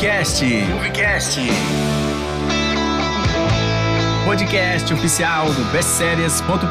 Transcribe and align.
Movecast. 0.00 0.42
Movecast. 0.72 1.40
Podcast 4.24 4.94
oficial 4.94 5.52
do 5.52 5.62
bestseries.com.br. 5.72 6.62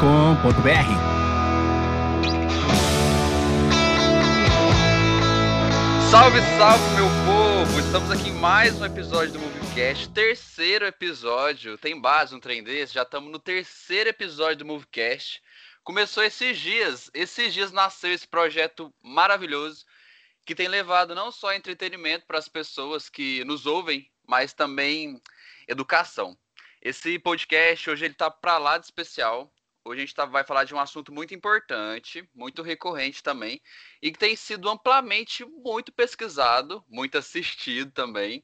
Salve, 6.10 6.42
salve, 6.58 6.96
meu 6.96 7.06
povo! 7.28 7.80
Estamos 7.80 8.10
aqui 8.10 8.30
em 8.30 8.34
mais 8.34 8.82
um 8.82 8.86
episódio 8.86 9.34
do 9.34 9.40
Movecast, 9.40 10.10
terceiro 10.10 10.88
episódio. 10.88 11.78
Tem 11.78 12.02
base 12.02 12.34
um 12.34 12.40
trem 12.40 12.64
desse? 12.64 12.96
Já 12.96 13.04
estamos 13.04 13.32
no 13.32 13.38
terceiro 13.38 14.10
episódio 14.10 14.58
do 14.58 14.66
Movecast. 14.66 15.40
Começou 15.84 16.24
esses 16.24 16.58
dias, 16.58 17.12
esses 17.14 17.54
dias 17.54 17.72
nasceu 17.72 18.12
esse 18.12 18.28
projeto 18.28 18.92
maravilhoso 19.04 19.86
que 20.50 20.56
tem 20.56 20.68
levado 20.68 21.14
não 21.14 21.32
só 21.32 21.54
entretenimento 21.54 22.26
para 22.26 22.40
as 22.40 22.48
pessoas 22.48 23.08
que 23.08 23.44
nos 23.44 23.68
ouvem, 23.68 24.10
mas 24.28 24.52
também 24.52 25.22
educação. 25.68 26.36
Esse 26.82 27.20
podcast 27.20 27.88
hoje 27.88 28.06
ele 28.06 28.16
tá 28.16 28.32
para 28.32 28.58
lá 28.58 28.80
de 28.80 28.86
especial. 28.86 29.54
Hoje 29.86 30.02
a 30.02 30.06
gente 30.08 30.16
tá, 30.16 30.26
vai 30.26 30.44
falar 30.44 30.64
de 30.64 30.74
um 30.74 30.80
assunto 30.80 31.14
muito 31.14 31.36
importante, 31.36 32.28
muito 32.34 32.64
recorrente 32.64 33.22
também, 33.22 33.62
e 34.02 34.12
que 34.12 34.18
tem 34.18 34.36
sido 34.36 34.68
amplamente 34.68 35.46
muito 35.46 35.92
pesquisado, 35.92 36.84
muito 36.90 37.16
assistido 37.16 37.92
também, 37.92 38.44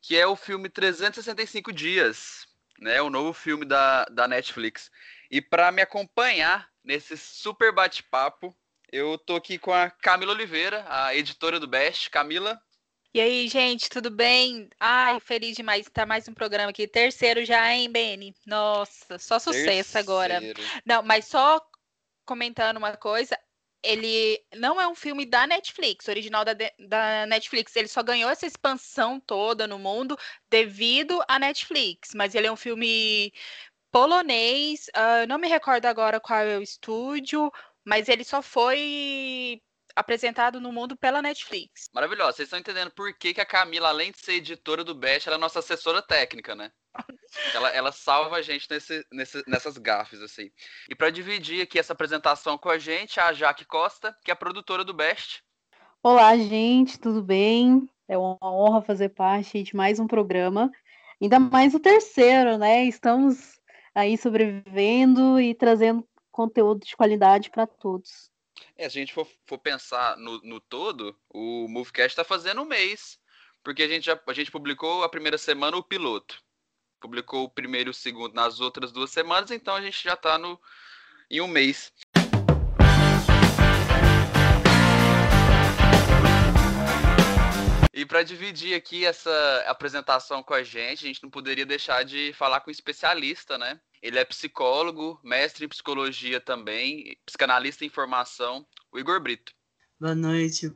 que 0.00 0.16
é 0.16 0.26
o 0.26 0.36
filme 0.36 0.70
365 0.70 1.74
Dias, 1.74 2.46
né? 2.78 3.02
O 3.02 3.10
novo 3.10 3.34
filme 3.34 3.66
da, 3.66 4.06
da 4.06 4.26
Netflix. 4.26 4.90
E 5.30 5.42
para 5.42 5.70
me 5.70 5.82
acompanhar 5.82 6.70
nesse 6.82 7.18
super 7.18 7.70
bate-papo, 7.70 8.56
eu 8.92 9.18
tô 9.18 9.36
aqui 9.36 9.58
com 9.58 9.72
a 9.72 9.90
Camila 9.90 10.32
Oliveira, 10.32 10.84
a 10.88 11.14
editora 11.14 11.58
do 11.58 11.66
Best. 11.66 12.10
Camila. 12.10 12.60
E 13.12 13.20
aí, 13.20 13.46
gente, 13.46 13.88
tudo 13.88 14.10
bem? 14.10 14.68
Ai, 14.80 15.20
feliz 15.20 15.56
demais 15.56 15.86
estar 15.86 16.04
mais 16.04 16.26
um 16.26 16.34
programa 16.34 16.70
aqui. 16.70 16.88
Terceiro 16.88 17.44
já, 17.44 17.72
hein, 17.72 17.88
Beni? 17.88 18.34
Nossa, 18.44 19.18
só 19.18 19.38
sucesso 19.38 19.92
Terceiro. 19.92 19.98
agora. 19.98 20.40
Não, 20.84 21.00
mas 21.02 21.26
só 21.26 21.64
comentando 22.26 22.76
uma 22.76 22.96
coisa, 22.96 23.38
ele 23.84 24.42
não 24.56 24.80
é 24.80 24.88
um 24.88 24.96
filme 24.96 25.24
da 25.24 25.46
Netflix, 25.46 26.08
original 26.08 26.44
da, 26.44 26.54
da 26.88 27.26
Netflix. 27.26 27.76
Ele 27.76 27.86
só 27.86 28.02
ganhou 28.02 28.28
essa 28.28 28.46
expansão 28.46 29.20
toda 29.20 29.66
no 29.68 29.78
mundo 29.78 30.18
devido 30.50 31.22
à 31.28 31.38
Netflix. 31.38 32.10
Mas 32.16 32.34
ele 32.34 32.48
é 32.48 32.52
um 32.52 32.56
filme 32.56 33.32
polonês. 33.92 34.88
Uh, 34.88 35.26
não 35.28 35.38
me 35.38 35.46
recordo 35.46 35.86
agora 35.86 36.18
qual 36.18 36.40
é 36.40 36.58
o 36.58 36.62
estúdio 36.62 37.52
mas 37.84 38.08
ele 38.08 38.24
só 38.24 38.40
foi 38.40 39.60
apresentado 39.94 40.60
no 40.60 40.72
mundo 40.72 40.96
pela 40.96 41.22
Netflix. 41.22 41.88
Maravilhoso. 41.92 42.32
Vocês 42.32 42.46
estão 42.46 42.58
entendendo 42.58 42.90
por 42.90 43.16
que, 43.16 43.34
que 43.34 43.40
a 43.40 43.46
Camila, 43.46 43.88
além 43.88 44.10
de 44.10 44.18
ser 44.18 44.34
editora 44.34 44.82
do 44.82 44.94
Best, 44.94 45.28
ela 45.28 45.36
é 45.36 45.40
nossa 45.40 45.60
assessora 45.60 46.02
técnica, 46.02 46.54
né? 46.54 46.70
ela, 47.54 47.68
ela 47.70 47.92
salva 47.92 48.36
a 48.36 48.42
gente 48.42 48.66
nesse, 48.70 49.04
nesse, 49.12 49.42
nessas 49.46 49.78
gafes, 49.78 50.20
assim. 50.20 50.50
E 50.88 50.94
para 50.94 51.10
dividir 51.10 51.62
aqui 51.62 51.78
essa 51.78 51.92
apresentação 51.92 52.58
com 52.58 52.68
a 52.68 52.78
gente, 52.78 53.20
a 53.20 53.32
Jaque 53.32 53.64
Costa, 53.64 54.16
que 54.24 54.30
é 54.30 54.34
a 54.34 54.36
produtora 54.36 54.84
do 54.84 54.94
Best. 54.94 55.42
Olá, 56.02 56.36
gente, 56.36 56.98
tudo 56.98 57.22
bem? 57.22 57.88
É 58.08 58.18
uma 58.18 58.38
honra 58.42 58.82
fazer 58.82 59.10
parte 59.10 59.62
de 59.62 59.74
mais 59.76 59.98
um 59.98 60.06
programa. 60.06 60.70
Ainda 61.20 61.38
mais 61.38 61.74
o 61.74 61.80
terceiro, 61.80 62.58
né? 62.58 62.84
Estamos 62.84 63.60
aí 63.94 64.18
sobrevivendo 64.18 65.40
e 65.40 65.54
trazendo 65.54 66.06
conteúdo 66.34 66.84
de 66.84 66.96
qualidade 66.96 67.48
para 67.48 67.64
todos. 67.64 68.28
É, 68.76 68.88
se 68.88 68.98
a 68.98 69.00
gente 69.00 69.14
for, 69.14 69.26
for 69.46 69.56
pensar 69.58 70.16
no, 70.16 70.40
no, 70.42 70.60
todo, 70.60 71.16
o 71.30 71.68
Movecast 71.68 72.10
está 72.10 72.24
fazendo 72.24 72.60
um 72.60 72.64
mês, 72.64 73.20
porque 73.62 73.84
a 73.84 73.88
gente, 73.88 74.06
já, 74.06 74.20
a 74.26 74.32
gente 74.32 74.50
publicou 74.50 75.04
a 75.04 75.08
primeira 75.08 75.38
semana 75.38 75.76
o 75.76 75.82
piloto. 75.82 76.42
Publicou 77.00 77.44
o 77.44 77.48
primeiro 77.48 77.90
e 77.90 77.92
o 77.92 77.94
segundo 77.94 78.34
nas 78.34 78.60
outras 78.60 78.90
duas 78.90 79.10
semanas, 79.10 79.52
então 79.52 79.76
a 79.76 79.80
gente 79.80 80.02
já 80.02 80.14
está 80.14 80.36
em 81.30 81.40
um 81.40 81.46
mês. 81.46 81.92
E 87.92 88.04
para 88.04 88.24
dividir 88.24 88.74
aqui 88.74 89.06
essa 89.06 89.64
apresentação 89.68 90.42
com 90.42 90.52
a 90.52 90.64
gente, 90.64 91.04
a 91.04 91.06
gente 91.06 91.22
não 91.22 91.30
poderia 91.30 91.64
deixar 91.64 92.04
de 92.04 92.32
falar 92.32 92.60
com 92.60 92.70
um 92.70 92.72
especialista, 92.72 93.56
né? 93.56 93.80
Ele 94.04 94.18
é 94.18 94.24
psicólogo, 94.26 95.18
mestre 95.24 95.64
em 95.64 95.68
psicologia 95.68 96.38
também, 96.38 97.16
psicanalista 97.24 97.86
em 97.86 97.88
formação, 97.88 98.66
o 98.92 98.98
Igor 98.98 99.18
Brito. 99.18 99.54
Boa 99.98 100.14
noite. 100.14 100.70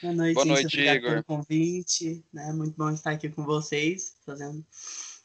Boa 0.00 0.14
noite, 0.14 0.34
Boa 0.34 0.46
noite 0.46 0.66
Obrigado 0.66 0.96
Igor. 0.98 1.10
pelo 1.10 1.24
convite. 1.24 2.24
Né? 2.32 2.52
Muito 2.52 2.76
bom 2.76 2.90
estar 2.90 3.10
aqui 3.10 3.28
com 3.28 3.44
vocês, 3.44 4.16
fazendo. 4.24 4.64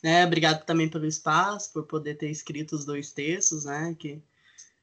Né? 0.03 0.25
Obrigado 0.25 0.65
também 0.65 0.89
pelo 0.89 1.05
espaço, 1.05 1.71
por 1.71 1.83
poder 1.83 2.15
ter 2.15 2.31
escrito 2.31 2.75
os 2.75 2.83
dois 2.83 3.11
textos, 3.11 3.65
né? 3.65 3.95
Que, 3.99 4.19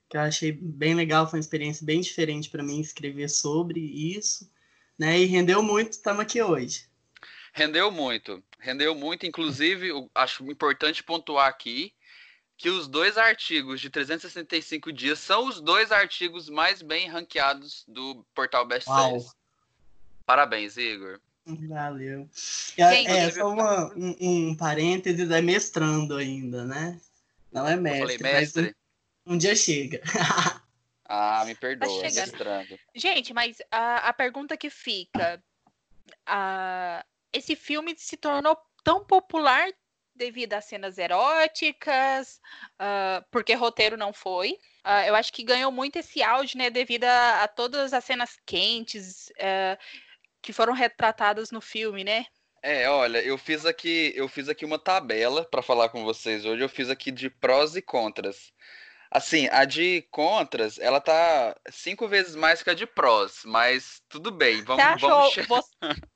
que 0.09 0.17
eu 0.17 0.21
achei 0.21 0.53
bem 0.53 0.95
legal, 0.95 1.29
foi 1.29 1.41
uma 1.41 1.43
experiência 1.43 1.85
bem 1.85 2.01
diferente 2.01 2.49
para 2.49 2.62
mim 2.62 2.79
escrever 2.79 3.29
sobre 3.29 3.81
isso, 3.81 4.49
né? 4.97 5.19
E 5.19 5.27
rendeu 5.27 5.65
muito, 5.65 5.95
estamos 5.95 6.21
aqui 6.21 6.41
hoje. 6.41 6.85
Rendeu 7.53 7.91
muito, 7.91 8.41
rendeu 8.61 8.95
muito. 8.95 9.27
Inclusive, 9.27 9.89
acho 10.15 10.49
importante 10.49 11.03
pontuar 11.03 11.49
aqui 11.49 11.93
que 12.60 12.69
os 12.69 12.87
dois 12.87 13.16
artigos 13.16 13.81
de 13.81 13.88
365 13.88 14.93
dias 14.93 15.19
são 15.19 15.48
os 15.48 15.62
dois 15.62 15.91
artigos 15.91 16.50
mais 16.50 16.82
bem 16.82 17.09
ranqueados 17.09 17.87
do 17.88 18.22
portal 18.34 18.66
Best 18.66 18.84
Sellers. 18.84 19.34
Parabéns, 20.26 20.76
Igor. 20.76 21.19
Valeu. 21.47 22.28
É, 22.76 23.04
é 23.04 23.31
só 23.31 23.49
uma, 23.49 23.91
um, 23.97 24.15
um 24.20 24.54
parênteses, 24.54 25.31
é 25.31 25.41
mestrando 25.41 26.19
ainda, 26.19 26.66
né? 26.66 27.00
Não 27.50 27.66
é 27.66 27.76
mestre. 27.76 28.03
Eu 28.03 28.19
falei 28.19 28.32
mestre? 28.34 28.76
Um, 29.26 29.32
um, 29.32 29.38
dia 29.38 29.56
chega. 29.56 30.03
ah, 31.09 31.43
me 31.47 31.54
perdoa, 31.54 31.88
tá 31.88 32.03
mestrando. 32.03 32.78
Gente, 32.94 33.32
mas 33.32 33.56
a, 33.70 34.10
a 34.10 34.12
pergunta 34.12 34.54
que 34.54 34.69
fica: 34.69 35.43
a, 36.26 37.03
esse 37.32 37.56
filme 37.56 37.94
se 37.97 38.19
tornou 38.19 38.54
tão 38.84 39.03
popular 39.03 39.66
devido 40.20 40.53
às 40.53 40.66
cenas 40.66 40.98
eróticas, 40.98 42.38
uh, 42.75 43.25
porque 43.31 43.54
roteiro 43.54 43.97
não 43.97 44.12
foi. 44.12 44.53
Uh, 44.84 45.06
eu 45.06 45.14
acho 45.14 45.32
que 45.32 45.42
ganhou 45.42 45.72
muito 45.72 45.97
esse 45.97 46.22
áudio, 46.22 46.58
né, 46.58 46.69
devido 46.69 47.04
a, 47.04 47.42
a 47.42 47.48
todas 47.48 47.94
as 47.94 48.04
cenas 48.04 48.38
quentes 48.44 49.31
uh, 49.31 49.78
que 50.42 50.53
foram 50.53 50.75
retratadas 50.75 51.50
no 51.50 51.60
filme, 51.60 52.04
né? 52.04 52.26
É, 52.62 52.88
olha, 52.91 53.22
eu 53.22 53.38
fiz 53.38 53.64
aqui, 53.64 54.12
eu 54.14 54.28
fiz 54.28 54.47
aqui 54.47 54.66
uma 54.66 54.78
tabela 54.78 55.42
para 55.47 55.62
falar 55.62 55.88
com 55.88 56.04
vocês 56.04 56.44
hoje. 56.44 56.62
Eu 56.62 56.69
fiz 56.69 56.91
aqui 56.91 57.10
de 57.10 57.31
prós 57.31 57.75
e 57.75 57.81
contras. 57.81 58.52
Assim, 59.10 59.48
a 59.50 59.64
de 59.64 60.06
contras, 60.10 60.78
ela 60.78 61.00
tá 61.00 61.56
cinco 61.70 62.06
vezes 62.06 62.37
mais 62.37 62.62
que 62.62 62.70
a 62.70 62.75
de 62.75 62.87
prós, 62.87 63.41
mas 63.44 64.00
tudo 64.08 64.31
bem, 64.31 64.62
vamos, 64.62 64.84
você 65.00 65.00
vamos... 65.00 65.34
Você, 65.34 65.72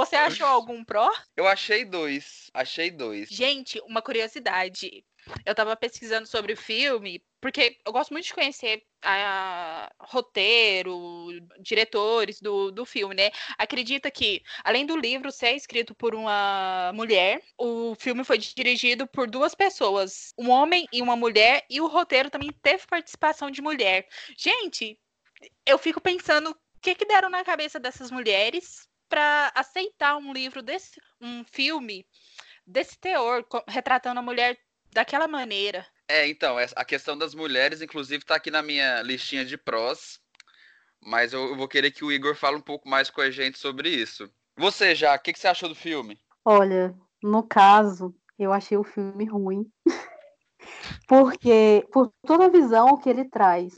você 0.00 0.16
achou 0.16 0.46
algum 0.46 0.82
pró? 0.82 1.12
Eu 1.36 1.46
achei 1.46 1.84
dois. 1.84 2.50
Achei 2.54 2.90
dois. 2.90 3.28
Gente, 3.28 3.78
uma 3.86 4.00
curiosidade. 4.00 5.04
Eu 5.44 5.54
tava 5.54 5.76
pesquisando 5.76 6.26
sobre 6.26 6.54
o 6.54 6.56
filme, 6.56 7.22
porque 7.38 7.76
eu 7.84 7.92
gosto 7.92 8.10
muito 8.10 8.24
de 8.24 8.32
conhecer 8.32 8.82
a, 9.02 9.92
roteiro, 10.00 11.28
diretores 11.60 12.40
do, 12.40 12.70
do 12.70 12.86
filme, 12.86 13.14
né? 13.14 13.30
Acredita 13.58 14.10
que, 14.10 14.42
além 14.64 14.86
do 14.86 14.96
livro 14.96 15.30
ser 15.30 15.52
escrito 15.52 15.94
por 15.94 16.14
uma 16.14 16.90
mulher, 16.94 17.42
o 17.58 17.94
filme 17.94 18.24
foi 18.24 18.38
dirigido 18.38 19.06
por 19.06 19.28
duas 19.28 19.54
pessoas, 19.54 20.32
um 20.38 20.48
homem 20.48 20.86
e 20.90 21.02
uma 21.02 21.14
mulher, 21.14 21.66
e 21.68 21.78
o 21.78 21.86
roteiro 21.86 22.30
também 22.30 22.50
teve 22.62 22.86
participação 22.86 23.50
de 23.50 23.60
mulher. 23.60 24.08
Gente, 24.34 24.98
eu 25.66 25.76
fico 25.76 26.00
pensando 26.00 26.50
o 26.50 26.80
que, 26.80 26.94
que 26.94 27.04
deram 27.04 27.28
na 27.28 27.44
cabeça 27.44 27.78
dessas 27.78 28.10
mulheres 28.10 28.88
para 29.10 29.50
aceitar 29.56 30.16
um 30.16 30.32
livro 30.32 30.62
desse, 30.62 31.00
um 31.20 31.44
filme 31.44 32.06
desse 32.64 32.96
teor, 32.96 33.44
retratando 33.66 34.20
a 34.20 34.22
mulher 34.22 34.56
daquela 34.92 35.26
maneira. 35.26 35.84
É, 36.08 36.28
então, 36.28 36.56
a 36.76 36.84
questão 36.84 37.18
das 37.18 37.34
mulheres, 37.34 37.82
inclusive, 37.82 38.22
está 38.22 38.36
aqui 38.36 38.50
na 38.50 38.62
minha 38.62 39.02
listinha 39.02 39.44
de 39.44 39.58
prós, 39.58 40.20
mas 41.02 41.32
eu 41.32 41.56
vou 41.56 41.68
querer 41.68 41.90
que 41.90 42.04
o 42.04 42.12
Igor 42.12 42.36
fale 42.36 42.56
um 42.56 42.62
pouco 42.62 42.88
mais 42.88 43.10
com 43.10 43.20
a 43.20 43.30
gente 43.30 43.58
sobre 43.58 43.88
isso. 43.88 44.30
Você 44.56 44.94
já, 44.94 45.14
o 45.14 45.18
que, 45.18 45.32
que 45.32 45.38
você 45.38 45.48
achou 45.48 45.68
do 45.68 45.74
filme? 45.74 46.18
Olha, 46.44 46.94
no 47.22 47.42
caso, 47.42 48.14
eu 48.38 48.52
achei 48.52 48.76
o 48.76 48.84
filme 48.84 49.24
ruim, 49.24 49.64
porque 51.08 51.86
por 51.92 52.12
toda 52.26 52.46
a 52.46 52.50
visão 52.50 52.96
que 52.96 53.08
ele 53.08 53.24
traz, 53.24 53.72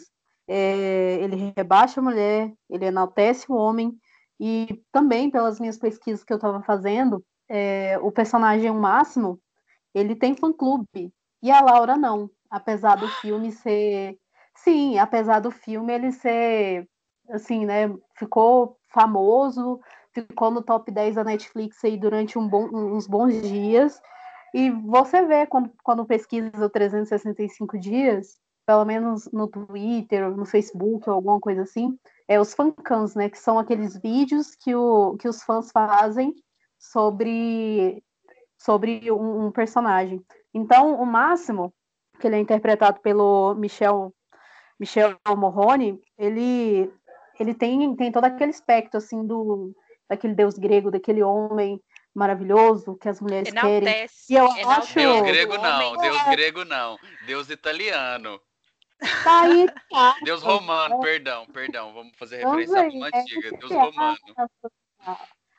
é, 0.46 1.18
ele 1.20 1.52
rebaixa 1.56 2.00
a 2.00 2.02
mulher, 2.02 2.52
ele 2.68 2.84
enaltece 2.84 3.46
o 3.48 3.54
homem, 3.54 3.98
e 4.44 4.82
também, 4.90 5.30
pelas 5.30 5.60
minhas 5.60 5.78
pesquisas 5.78 6.24
que 6.24 6.32
eu 6.32 6.36
estava 6.36 6.60
fazendo, 6.62 7.24
é, 7.48 7.96
o 8.02 8.10
personagem 8.10 8.72
Máximo, 8.72 9.38
ele 9.94 10.16
tem 10.16 10.34
fã-clube, 10.34 11.12
e 11.40 11.50
a 11.50 11.60
Laura 11.60 11.96
não. 11.96 12.28
Apesar 12.50 12.96
do 12.96 13.06
filme 13.06 13.52
ser... 13.52 14.18
Sim, 14.56 14.98
apesar 14.98 15.38
do 15.38 15.50
filme 15.50 15.92
ele 15.92 16.10
ser, 16.10 16.88
assim, 17.30 17.64
né, 17.64 17.88
ficou 18.16 18.76
famoso 18.88 19.80
ficou 20.12 20.50
no 20.50 20.62
top 20.62 20.90
10 20.90 21.14
da 21.14 21.24
Netflix 21.24 21.82
aí 21.84 21.96
durante 21.96 22.38
um 22.38 22.46
bom, 22.46 22.68
uns 22.72 23.06
bons 23.06 23.40
dias. 23.42 24.00
E 24.54 24.70
você 24.70 25.24
vê 25.24 25.46
quando, 25.46 25.72
quando 25.82 26.04
pesquisa 26.04 26.68
365 26.68 27.78
dias, 27.78 28.38
pelo 28.72 28.86
menos 28.86 29.30
no 29.30 29.46
Twitter, 29.48 30.30
no 30.34 30.46
Facebook, 30.46 31.06
ou 31.06 31.14
alguma 31.14 31.38
coisa 31.38 31.60
assim, 31.60 31.94
é 32.26 32.40
os 32.40 32.54
fancams, 32.54 33.14
né? 33.14 33.28
Que 33.28 33.38
são 33.38 33.58
aqueles 33.58 34.00
vídeos 34.00 34.54
que, 34.54 34.74
o, 34.74 35.14
que 35.18 35.28
os 35.28 35.42
fãs 35.42 35.70
fazem 35.70 36.34
sobre, 36.78 38.02
sobre 38.58 39.12
um, 39.12 39.44
um 39.44 39.52
personagem. 39.52 40.24
Então, 40.54 40.94
o 40.94 41.04
Máximo, 41.04 41.70
que 42.18 42.26
ele 42.26 42.36
é 42.36 42.38
interpretado 42.38 42.98
pelo 43.00 43.54
Michel, 43.56 44.10
Michel 44.80 45.18
Morrone, 45.36 46.00
ele, 46.16 46.90
ele 47.38 47.52
tem, 47.52 47.94
tem 47.94 48.10
todo 48.10 48.24
aquele 48.24 48.52
aspecto, 48.52 48.96
assim, 48.96 49.26
do, 49.26 49.76
daquele 50.08 50.34
deus 50.34 50.54
grego, 50.54 50.90
daquele 50.90 51.22
homem 51.22 51.78
maravilhoso 52.14 52.96
que 52.96 53.10
as 53.10 53.20
mulheres 53.20 53.50
Enaltece, 53.50 53.84
querem. 53.84 54.08
E 54.30 54.34
eu 54.34 54.46
enaltece 54.56 54.80
acho... 54.80 54.94
Deus 54.94 55.22
grego 55.22 55.58
não, 55.58 55.88
homem. 55.88 56.00
Deus 56.00 56.22
grego 56.30 56.64
não. 56.64 56.98
Deus 57.26 57.50
italiano. 57.50 58.40
Tá 59.24 59.42
aí, 59.42 59.66
tá. 59.90 60.16
Deus 60.22 60.42
romano, 60.42 61.00
perdão, 61.00 61.46
perdão. 61.46 61.92
Vamos 61.92 62.16
fazer 62.16 62.36
referência 62.36 62.78
Então, 62.78 62.84
a 62.84 62.88
uma 62.94 63.08
é 63.08 63.20
antiga. 63.20 63.50
Deus 63.58 63.70
é. 63.70 63.80
romano. 63.80 64.18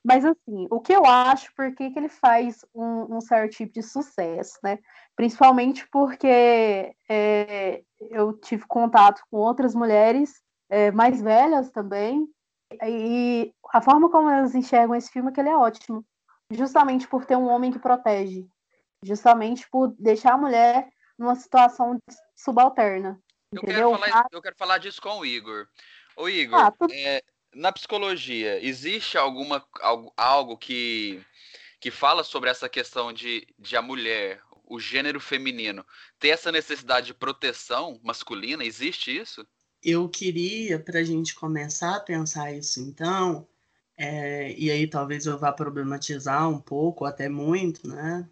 Mas 0.05 0.25
assim, 0.25 0.67
o 0.69 0.81
que 0.81 0.93
eu 0.93 1.05
acho, 1.05 1.53
por 1.55 1.73
que, 1.73 1.89
que 1.89 1.97
ele 1.97 2.09
faz 2.09 2.65
um, 2.75 3.17
um 3.17 3.21
certo 3.21 3.53
tipo 3.53 3.73
de 3.73 3.81
sucesso, 3.81 4.59
né? 4.61 4.79
Principalmente 5.15 5.87
porque 5.89 6.93
é, 7.09 7.83
eu 8.11 8.33
tive 8.33 8.65
contato 8.67 9.21
com 9.31 9.37
outras 9.37 9.73
mulheres 9.73 10.41
é, 10.69 10.91
mais 10.91 11.21
velhas 11.21 11.71
também, 11.71 12.27
e 12.85 13.53
a 13.71 13.81
forma 13.81 14.09
como 14.09 14.29
elas 14.29 14.55
enxergam 14.55 14.95
esse 14.95 15.11
filme 15.11 15.29
é 15.29 15.31
que 15.33 15.39
ele 15.39 15.49
é 15.49 15.55
ótimo. 15.55 16.05
Justamente 16.51 17.07
por 17.07 17.25
ter 17.25 17.35
um 17.35 17.47
homem 17.47 17.71
que 17.71 17.79
protege. 17.79 18.45
Justamente 19.03 19.69
por 19.69 19.93
deixar 19.99 20.33
a 20.33 20.37
mulher 20.37 20.89
numa 21.17 21.35
situação 21.35 21.97
subalterna. 22.35 23.19
Eu 23.55 23.61
quero, 23.61 23.91
falar, 23.91 24.27
eu 24.31 24.41
quero 24.41 24.55
falar 24.55 24.77
disso 24.77 25.01
com 25.01 25.19
o 25.19 25.25
Igor. 25.25 25.67
Ô 26.15 26.27
Igor, 26.29 26.59
Ah, 26.59 26.71
tudo- 26.71 26.93
é, 26.93 27.23
na 27.53 27.71
psicologia, 27.71 28.63
existe 28.65 29.17
alguma 29.17 29.65
algo, 29.81 30.13
algo 30.17 30.57
que, 30.57 31.21
que 31.79 31.91
fala 31.91 32.23
sobre 32.23 32.49
essa 32.49 32.67
questão 32.69 33.13
de, 33.13 33.47
de 33.59 33.75
a 33.75 33.81
mulher, 33.81 34.41
o 34.65 34.79
gênero 34.79 35.19
feminino, 35.19 35.85
ter 36.19 36.29
essa 36.29 36.51
necessidade 36.51 37.07
de 37.07 37.13
proteção 37.13 37.99
masculina? 38.03 38.63
Existe 38.63 39.15
isso? 39.15 39.45
Eu 39.83 40.07
queria, 40.07 40.79
para 40.79 40.99
a 40.99 41.03
gente 41.03 41.35
começar 41.35 41.95
a 41.95 41.99
pensar 41.99 42.53
isso, 42.53 42.79
então, 42.79 43.45
é, 43.97 44.53
e 44.57 44.71
aí 44.71 44.87
talvez 44.87 45.25
eu 45.25 45.37
vá 45.37 45.51
problematizar 45.51 46.49
um 46.49 46.59
pouco, 46.59 47.05
até 47.05 47.27
muito, 47.27 47.87
né? 47.87 48.27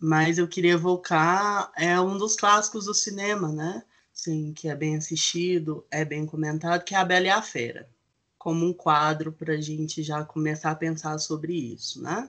Mas 0.00 0.38
eu 0.38 0.46
queria 0.46 0.74
evocar 0.74 1.72
é 1.76 2.00
um 2.00 2.16
dos 2.16 2.36
clássicos 2.36 2.84
do 2.84 2.94
cinema, 2.94 3.48
né? 3.52 3.82
Sim, 4.18 4.52
que 4.52 4.68
é 4.68 4.74
bem 4.74 4.96
assistido, 4.96 5.86
é 5.92 6.04
bem 6.04 6.26
comentado, 6.26 6.82
que 6.84 6.92
é 6.92 6.98
A 6.98 7.04
Bela 7.04 7.26
e 7.26 7.30
a 7.30 7.40
Fera, 7.40 7.88
como 8.36 8.66
um 8.66 8.72
quadro 8.72 9.30
para 9.30 9.54
a 9.54 9.60
gente 9.60 10.02
já 10.02 10.24
começar 10.24 10.72
a 10.72 10.74
pensar 10.74 11.16
sobre 11.18 11.54
isso, 11.54 12.02
né? 12.02 12.28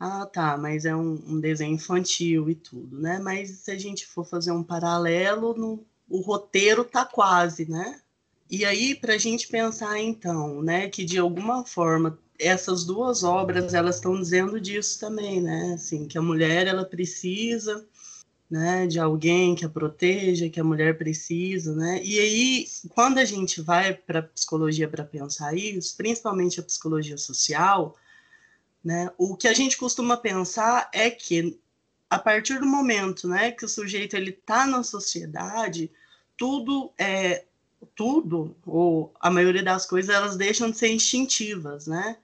Ah, 0.00 0.24
tá, 0.24 0.56
mas 0.56 0.86
é 0.86 0.96
um, 0.96 1.22
um 1.26 1.38
desenho 1.38 1.74
infantil 1.74 2.48
e 2.48 2.54
tudo, 2.54 2.98
né? 2.98 3.18
Mas 3.18 3.50
se 3.50 3.70
a 3.70 3.78
gente 3.78 4.06
for 4.06 4.24
fazer 4.24 4.52
um 4.52 4.64
paralelo, 4.64 5.54
no, 5.54 5.84
o 6.08 6.20
roteiro 6.22 6.82
tá 6.82 7.04
quase, 7.04 7.70
né? 7.70 8.00
E 8.50 8.64
aí, 8.64 8.94
para 8.94 9.14
a 9.14 9.18
gente 9.18 9.48
pensar 9.48 10.00
então, 10.00 10.62
né, 10.62 10.88
que 10.88 11.04
de 11.04 11.18
alguma 11.18 11.64
forma 11.66 12.18
essas 12.38 12.84
duas 12.84 13.22
obras 13.22 13.74
elas 13.74 13.96
estão 13.96 14.18
dizendo 14.18 14.58
disso 14.58 14.98
também, 14.98 15.42
né? 15.42 15.74
Assim, 15.74 16.08
que 16.08 16.16
a 16.16 16.22
mulher 16.22 16.66
ela 16.66 16.86
precisa, 16.86 17.86
né, 18.52 18.86
de 18.86 19.00
alguém 19.00 19.54
que 19.54 19.64
a 19.64 19.68
proteja, 19.68 20.50
que 20.50 20.60
a 20.60 20.64
mulher 20.64 20.98
precisa, 20.98 21.74
né? 21.74 22.02
E 22.04 22.20
aí, 22.20 22.66
quando 22.90 23.16
a 23.16 23.24
gente 23.24 23.62
vai 23.62 23.94
para 23.94 24.18
a 24.18 24.22
psicologia 24.22 24.86
para 24.86 25.02
pensar 25.06 25.56
isso, 25.56 25.96
principalmente 25.96 26.60
a 26.60 26.62
psicologia 26.62 27.16
social, 27.16 27.96
né, 28.84 29.10
o 29.16 29.34
que 29.38 29.48
a 29.48 29.54
gente 29.54 29.78
costuma 29.78 30.18
pensar 30.18 30.90
é 30.92 31.10
que 31.10 31.58
a 32.10 32.18
partir 32.18 32.60
do 32.60 32.66
momento, 32.66 33.26
né, 33.26 33.52
que 33.52 33.64
o 33.64 33.68
sujeito 33.68 34.16
ele 34.18 34.32
tá 34.32 34.66
na 34.66 34.82
sociedade, 34.82 35.90
tudo 36.36 36.92
é 36.98 37.46
tudo 37.94 38.54
ou 38.66 39.14
a 39.18 39.30
maioria 39.30 39.62
das 39.62 39.86
coisas 39.86 40.14
elas 40.14 40.36
deixam 40.36 40.70
de 40.70 40.76
ser 40.76 40.88
instintivas, 40.92 41.86
né? 41.86 42.18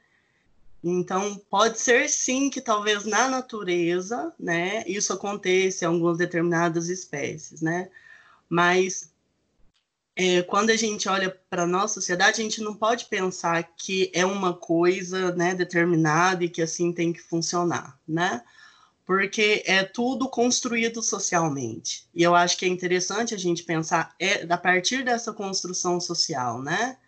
Então 0.82 1.40
pode 1.50 1.78
ser 1.78 2.08
sim 2.08 2.48
que 2.48 2.60
talvez 2.60 3.04
na 3.04 3.28
natureza, 3.28 4.32
né, 4.38 4.84
isso 4.86 5.12
aconteça 5.12 5.84
em 5.84 5.88
algumas 5.88 6.18
determinadas 6.18 6.88
espécies, 6.88 7.60
né? 7.60 7.90
Mas 8.48 9.12
é, 10.16 10.42
quando 10.42 10.70
a 10.70 10.76
gente 10.76 11.08
olha 11.08 11.30
para 11.50 11.62
a 11.62 11.66
nossa 11.66 11.94
sociedade, 11.94 12.40
a 12.40 12.44
gente 12.44 12.60
não 12.62 12.74
pode 12.74 13.06
pensar 13.06 13.62
que 13.76 14.10
é 14.14 14.24
uma 14.24 14.54
coisa, 14.54 15.32
né, 15.34 15.54
determinada 15.54 16.44
e 16.44 16.48
que 16.48 16.62
assim 16.62 16.92
tem 16.92 17.12
que 17.12 17.20
funcionar, 17.20 17.98
né? 18.06 18.42
porque 19.08 19.62
é 19.64 19.84
tudo 19.84 20.28
construído 20.28 21.00
socialmente. 21.00 22.06
E 22.14 22.22
eu 22.22 22.34
acho 22.34 22.58
que 22.58 22.66
é 22.66 22.68
interessante 22.68 23.34
a 23.34 23.38
gente 23.38 23.62
pensar 23.62 24.14
é, 24.20 24.44
a 24.46 24.58
partir 24.58 25.02
dessa 25.02 25.32
construção 25.32 25.98
social, 25.98 26.60
né? 26.60 26.98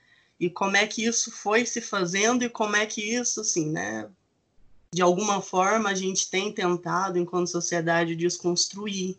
E 0.40 0.48
como 0.48 0.76
é 0.76 0.86
que 0.86 1.04
isso 1.04 1.30
foi 1.30 1.66
se 1.66 1.82
fazendo 1.82 2.42
e 2.42 2.48
como 2.48 2.74
é 2.74 2.86
que 2.86 3.02
isso, 3.02 3.42
assim, 3.42 3.70
né? 3.70 4.08
De 4.92 5.02
alguma 5.02 5.42
forma 5.42 5.90
a 5.90 5.94
gente 5.94 6.30
tem 6.30 6.50
tentado, 6.50 7.18
enquanto 7.18 7.50
sociedade, 7.50 8.16
desconstruir, 8.16 9.18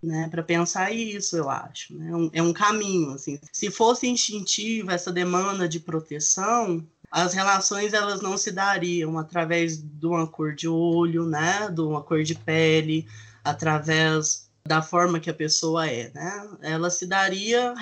né? 0.00 0.28
Para 0.30 0.44
pensar 0.44 0.92
isso, 0.92 1.36
eu 1.36 1.50
acho. 1.50 1.92
Né? 1.94 2.10
É, 2.10 2.16
um, 2.16 2.30
é 2.34 2.42
um 2.42 2.52
caminho, 2.52 3.12
assim. 3.12 3.38
Se 3.52 3.70
fosse 3.70 4.06
instintiva 4.06 4.92
essa 4.92 5.12
demanda 5.12 5.68
de 5.68 5.80
proteção, 5.80 6.86
as 7.10 7.34
relações 7.34 7.92
elas 7.92 8.22
não 8.22 8.36
se 8.38 8.52
dariam 8.52 9.18
através 9.18 9.76
de 9.76 10.06
uma 10.06 10.26
cor 10.26 10.54
de 10.54 10.68
olho, 10.68 11.26
né, 11.26 11.68
de 11.68 11.80
uma 11.80 12.00
cor 12.00 12.22
de 12.22 12.36
pele, 12.36 13.08
através 13.42 14.49
da 14.70 14.80
forma 14.80 15.18
que 15.18 15.28
a 15.28 15.34
pessoa 15.34 15.88
é, 15.88 16.12
né? 16.14 16.48
Ela 16.62 16.90
se 16.90 17.04
daria, 17.04 17.74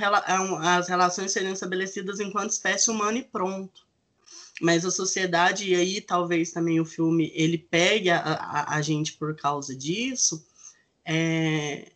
as 0.62 0.88
relações 0.88 1.32
seriam 1.32 1.52
estabelecidas 1.52 2.18
enquanto 2.18 2.48
espécie 2.48 2.90
humana 2.90 3.18
e 3.18 3.22
pronto. 3.22 3.86
Mas 4.58 4.86
a 4.86 4.90
sociedade, 4.90 5.68
e 5.68 5.74
aí 5.74 6.00
talvez 6.00 6.50
também 6.50 6.80
o 6.80 6.86
filme 6.86 7.30
ele 7.34 7.58
pegue 7.58 8.08
a, 8.08 8.20
a, 8.20 8.76
a 8.76 8.80
gente 8.80 9.12
por 9.18 9.36
causa 9.36 9.76
disso, 9.76 10.42
é, 11.04 11.92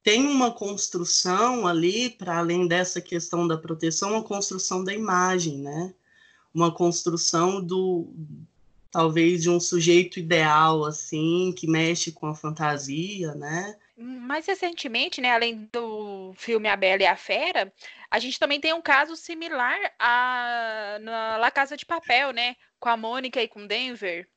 tem 0.00 0.24
uma 0.28 0.52
construção 0.52 1.66
ali, 1.66 2.10
para 2.10 2.38
além 2.38 2.68
dessa 2.68 3.00
questão 3.00 3.48
da 3.48 3.58
proteção, 3.58 4.12
uma 4.12 4.22
construção 4.22 4.84
da 4.84 4.94
imagem, 4.94 5.58
né? 5.58 5.92
uma 6.54 6.70
construção 6.70 7.60
do 7.60 8.14
talvez 8.92 9.42
de 9.42 9.50
um 9.50 9.58
sujeito 9.58 10.20
ideal 10.20 10.84
assim 10.84 11.52
que 11.58 11.66
mexe 11.66 12.12
com 12.12 12.28
a 12.28 12.34
fantasia, 12.36 13.34
né? 13.34 13.76
Mais 13.96 14.46
recentemente, 14.46 15.20
né, 15.20 15.30
além 15.30 15.68
do 15.72 16.32
filme 16.34 16.68
A 16.68 16.76
Bela 16.76 17.02
e 17.02 17.06
a 17.06 17.16
Fera, 17.16 17.72
a 18.10 18.18
gente 18.18 18.40
também 18.40 18.60
tem 18.60 18.72
um 18.72 18.82
caso 18.82 19.14
similar 19.16 19.78
na 21.00 21.36
La 21.36 21.50
Casa 21.50 21.76
de 21.76 21.86
Papel, 21.86 22.32
né, 22.32 22.56
com 22.80 22.88
a 22.88 22.96
Mônica 22.96 23.40
e 23.40 23.46
com 23.46 23.66
Denver. 23.66 24.28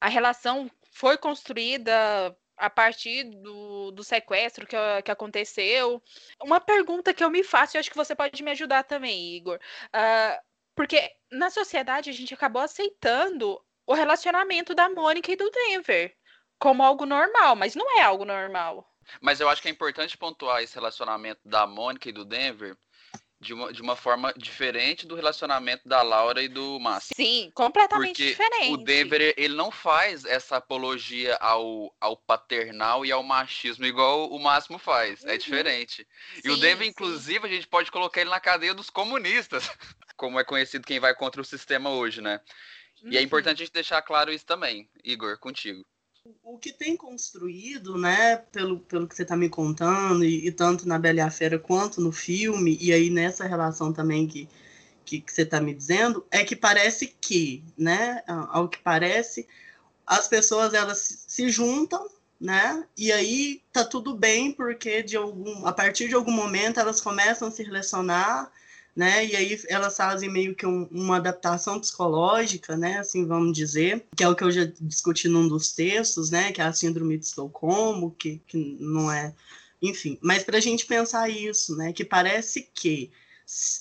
A 0.00 0.08
relação 0.08 0.70
foi 0.90 1.16
construída 1.16 2.36
a 2.56 2.68
partir 2.68 3.24
do, 3.24 3.90
do 3.92 4.04
sequestro 4.04 4.66
que, 4.66 4.76
que 5.04 5.10
aconteceu. 5.10 6.02
Uma 6.42 6.60
pergunta 6.60 7.14
que 7.14 7.24
eu 7.24 7.30
me 7.30 7.42
faço, 7.42 7.76
e 7.76 7.78
acho 7.78 7.90
que 7.90 7.96
você 7.96 8.14
pode 8.14 8.42
me 8.42 8.50
ajudar 8.50 8.84
também, 8.84 9.36
Igor. 9.36 9.58
Uh, 9.86 10.40
porque 10.74 11.10
na 11.30 11.50
sociedade 11.50 12.10
a 12.10 12.12
gente 12.12 12.34
acabou 12.34 12.62
aceitando 12.62 13.60
o 13.86 13.94
relacionamento 13.94 14.74
da 14.74 14.88
Mônica 14.88 15.32
e 15.32 15.36
do 15.36 15.50
Denver 15.50 16.14
como 16.62 16.84
algo 16.84 17.04
normal, 17.04 17.56
mas 17.56 17.74
não 17.74 17.98
é 17.98 18.02
algo 18.02 18.24
normal. 18.24 18.88
Mas 19.20 19.40
eu 19.40 19.48
acho 19.48 19.60
que 19.60 19.66
é 19.66 19.70
importante 19.70 20.16
pontuar 20.16 20.62
esse 20.62 20.76
relacionamento 20.76 21.40
da 21.44 21.66
Mônica 21.66 22.08
e 22.08 22.12
do 22.12 22.24
Denver 22.24 22.76
de 23.40 23.52
uma, 23.52 23.72
de 23.72 23.82
uma 23.82 23.96
forma 23.96 24.32
diferente 24.36 25.04
do 25.04 25.16
relacionamento 25.16 25.88
da 25.88 26.00
Laura 26.02 26.40
e 26.40 26.46
do 26.48 26.78
Márcio. 26.78 27.12
Sim, 27.16 27.50
completamente 27.52 28.18
Porque 28.18 28.30
diferente. 28.30 28.70
o 28.70 28.76
Denver, 28.76 29.34
ele 29.36 29.56
não 29.56 29.72
faz 29.72 30.24
essa 30.24 30.58
apologia 30.58 31.34
ao, 31.40 31.92
ao 32.00 32.16
paternal 32.16 33.04
e 33.04 33.10
ao 33.10 33.24
machismo 33.24 33.84
igual 33.84 34.30
o 34.30 34.38
Máximo 34.38 34.78
faz. 34.78 35.24
É 35.24 35.32
Uhum. 35.32 35.38
diferente. 35.38 36.06
e 36.44 36.48
o 36.48 36.54
Sim, 36.54 36.60
Denver, 36.60 36.84
sim. 36.84 36.90
inclusive, 36.90 37.44
a 37.44 37.50
gente 37.50 37.66
pode 37.66 37.90
colocar 37.90 38.20
ele 38.20 38.30
na 38.30 38.38
cadeia 38.38 38.72
dos 38.72 38.88
comunistas, 38.88 39.68
como 40.16 40.38
é 40.38 40.44
conhecido 40.44 40.86
quem 40.86 41.00
vai 41.00 41.12
contra 41.12 41.42
o 41.42 41.44
sistema 41.44 41.90
hoje, 41.90 42.20
né? 42.20 42.40
E 43.10 43.16
é 43.16 43.18
Uhum. 43.18 43.26
importante 43.26 43.56
a 43.60 43.64
gente 43.64 43.72
deixar 43.74 44.00
claro 44.02 44.32
isso 44.32 44.46
também. 44.46 44.88
Igor, 45.02 45.36
contigo. 45.40 45.84
O 46.44 46.56
que 46.56 46.72
tem 46.72 46.96
construído, 46.96 47.98
né, 47.98 48.36
pelo, 48.36 48.78
pelo 48.80 49.08
que 49.08 49.14
você 49.16 49.22
está 49.22 49.36
me 49.36 49.48
contando, 49.48 50.24
e, 50.24 50.46
e 50.46 50.52
tanto 50.52 50.86
na 50.86 50.96
Bela 50.98 51.18
e 51.18 51.20
a 51.20 51.30
Fera 51.30 51.58
quanto 51.58 52.00
no 52.00 52.12
filme, 52.12 52.78
e 52.80 52.92
aí 52.92 53.10
nessa 53.10 53.44
relação 53.44 53.92
também 53.92 54.28
que, 54.28 54.48
que, 55.04 55.20
que 55.20 55.32
você 55.32 55.42
está 55.42 55.60
me 55.60 55.74
dizendo 55.74 56.24
é 56.30 56.44
que 56.44 56.54
parece 56.54 57.08
que, 57.20 57.64
né, 57.76 58.22
ao 58.26 58.68
que 58.68 58.78
parece, 58.78 59.48
as 60.06 60.28
pessoas 60.28 60.74
elas 60.74 61.24
se 61.26 61.48
juntam, 61.50 62.08
né, 62.40 62.86
e 62.96 63.10
aí 63.10 63.60
tá 63.72 63.84
tudo 63.84 64.16
bem 64.16 64.52
porque 64.52 65.02
de 65.02 65.16
algum, 65.16 65.66
a 65.66 65.72
partir 65.72 66.08
de 66.08 66.14
algum 66.14 66.32
momento 66.32 66.78
elas 66.78 67.00
começam 67.00 67.48
a 67.48 67.50
se 67.50 67.64
relacionar, 67.64 68.52
né, 68.94 69.26
e 69.26 69.34
aí 69.34 69.58
elas 69.68 69.96
fazem 69.96 70.30
meio 70.30 70.54
que 70.54 70.66
um, 70.66 70.84
uma 70.90 71.16
adaptação 71.16 71.80
psicológica, 71.80 72.76
né, 72.76 72.98
assim 72.98 73.26
vamos 73.26 73.56
dizer, 73.56 74.06
que 74.16 74.22
é 74.22 74.28
o 74.28 74.36
que 74.36 74.44
eu 74.44 74.50
já 74.50 74.64
discuti 74.80 75.28
num 75.28 75.48
dos 75.48 75.72
textos, 75.72 76.30
né, 76.30 76.52
que 76.52 76.60
é 76.60 76.64
a 76.64 76.72
síndrome 76.72 77.16
de 77.16 77.24
Estocolmo, 77.24 78.10
que, 78.18 78.42
que 78.46 78.76
não 78.78 79.10
é, 79.10 79.34
enfim, 79.80 80.18
mas 80.20 80.44
para 80.44 80.58
a 80.58 80.60
gente 80.60 80.86
pensar 80.86 81.28
isso, 81.28 81.76
né, 81.76 81.92
que 81.92 82.04
parece 82.04 82.68
que 82.74 83.10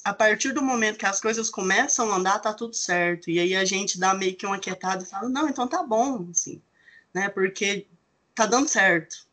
a 0.04 0.14
partir 0.14 0.52
do 0.54 0.62
momento 0.62 0.98
que 0.98 1.06
as 1.06 1.22
coisas 1.22 1.50
começam 1.50 2.12
a 2.12 2.16
andar, 2.18 2.40
tá 2.40 2.54
tudo 2.54 2.76
certo. 2.76 3.30
E 3.30 3.40
aí 3.40 3.56
a 3.56 3.64
gente 3.64 4.00
dá 4.00 4.14
meio 4.14 4.36
que 4.36 4.46
uma 4.46 4.60
quietada 4.60 5.04
e 5.04 5.08
fala, 5.08 5.30
não, 5.30 5.48
então 5.48 5.68
tá 5.68 5.84
bom, 5.84 6.28
assim, 6.30 6.62
né? 7.14 7.30
Porque 7.30 7.88
tá 8.36 8.46
dando 8.46 8.68
certo. 8.68 9.26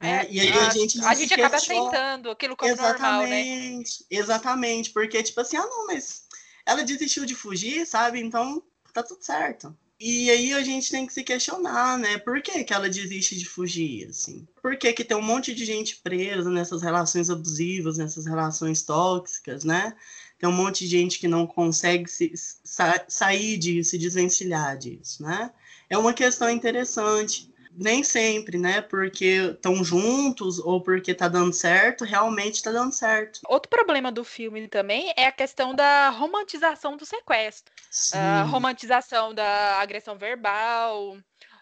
É, 0.00 0.30
e 0.30 0.40
aí 0.40 0.52
a, 0.52 0.68
a 0.68 0.70
gente, 0.70 1.04
a 1.04 1.14
gente 1.14 1.34
acaba 1.34 1.56
aceitando 1.56 2.30
aquilo 2.30 2.56
como 2.56 2.70
exatamente, 2.70 3.00
normal, 3.00 3.26
né? 3.26 3.82
Exatamente, 4.10 4.90
porque 4.90 5.22
tipo 5.22 5.40
assim, 5.40 5.56
ah, 5.56 5.66
não, 5.66 5.86
mas 5.88 6.22
ela 6.64 6.84
desistiu 6.84 7.26
de 7.26 7.34
fugir, 7.34 7.84
sabe? 7.84 8.20
Então 8.20 8.62
tá 8.92 9.02
tudo 9.02 9.24
certo. 9.24 9.76
E 10.00 10.30
aí 10.30 10.52
a 10.52 10.62
gente 10.62 10.90
tem 10.92 11.04
que 11.04 11.12
se 11.12 11.24
questionar, 11.24 11.98
né? 11.98 12.18
Por 12.18 12.40
que, 12.40 12.62
que 12.62 12.72
ela 12.72 12.88
desiste 12.88 13.36
de 13.36 13.44
fugir, 13.44 14.08
assim? 14.08 14.46
Por 14.62 14.76
que, 14.76 14.92
que 14.92 15.02
tem 15.02 15.16
um 15.16 15.22
monte 15.22 15.52
de 15.52 15.64
gente 15.64 15.96
presa 15.96 16.48
nessas 16.48 16.82
relações 16.82 17.28
abusivas, 17.28 17.98
nessas 17.98 18.24
relações 18.24 18.82
tóxicas, 18.82 19.64
né? 19.64 19.96
Tem 20.38 20.48
um 20.48 20.52
monte 20.52 20.84
de 20.84 20.90
gente 20.90 21.18
que 21.18 21.26
não 21.26 21.48
consegue 21.48 22.08
se, 22.08 22.32
sa 22.36 23.04
sair 23.08 23.56
disso, 23.56 23.90
se 23.90 23.98
desvencilhar 23.98 24.78
disso, 24.78 25.24
né? 25.24 25.50
É 25.90 25.98
uma 25.98 26.12
questão 26.12 26.48
interessante 26.48 27.47
nem 27.78 28.02
sempre, 28.02 28.58
né? 28.58 28.80
Porque 28.80 29.52
estão 29.54 29.84
juntos 29.84 30.58
ou 30.58 30.82
porque 30.82 31.14
tá 31.14 31.28
dando 31.28 31.52
certo, 31.52 32.04
realmente 32.04 32.62
tá 32.62 32.72
dando 32.72 32.92
certo. 32.92 33.40
Outro 33.48 33.70
problema 33.70 34.10
do 34.10 34.24
filme 34.24 34.66
também 34.66 35.12
é 35.16 35.26
a 35.26 35.32
questão 35.32 35.74
da 35.74 36.10
romantização 36.10 36.96
do 36.96 37.06
sequestro. 37.06 37.72
A 38.12 38.42
romantização 38.42 39.32
da 39.32 39.78
agressão 39.80 40.18
verbal, 40.18 41.16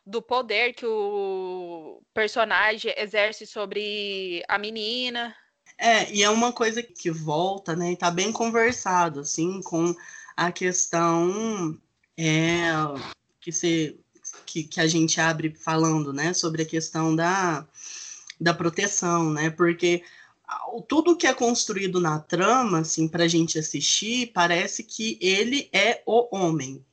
do 0.06 0.22
poder 0.22 0.72
que 0.72 0.86
o 0.86 2.00
personagem 2.14 2.94
exerce 2.96 3.46
sobre 3.46 4.42
a 4.48 4.56
menina. 4.56 5.36
É, 5.76 6.10
e 6.10 6.22
é 6.22 6.30
uma 6.30 6.52
coisa 6.52 6.82
que 6.82 7.10
volta, 7.10 7.76
né? 7.76 7.92
E 7.92 7.96
tá 7.96 8.10
bem 8.10 8.32
conversado, 8.32 9.20
assim, 9.20 9.60
com 9.62 9.94
a 10.34 10.50
questão 10.50 11.78
é, 12.16 12.70
que 13.40 13.52
você 13.52 13.98
que, 14.46 14.64
que 14.64 14.80
a 14.80 14.86
gente 14.86 15.20
abre 15.20 15.54
falando, 15.58 16.12
né, 16.12 16.32
sobre 16.32 16.62
a 16.62 16.66
questão 16.66 17.14
da, 17.14 17.66
da 18.40 18.54
proteção, 18.54 19.30
né, 19.30 19.50
porque 19.50 20.02
tudo 20.88 21.16
que 21.16 21.26
é 21.26 21.34
construído 21.34 22.00
na 22.00 22.18
trama, 22.18 22.80
assim, 22.80 23.08
para 23.08 23.24
a 23.24 23.28
gente 23.28 23.58
assistir, 23.58 24.32
parece 24.32 24.84
que 24.84 25.18
ele 25.20 25.68
é 25.72 26.02
o 26.06 26.28
homem, 26.34 26.84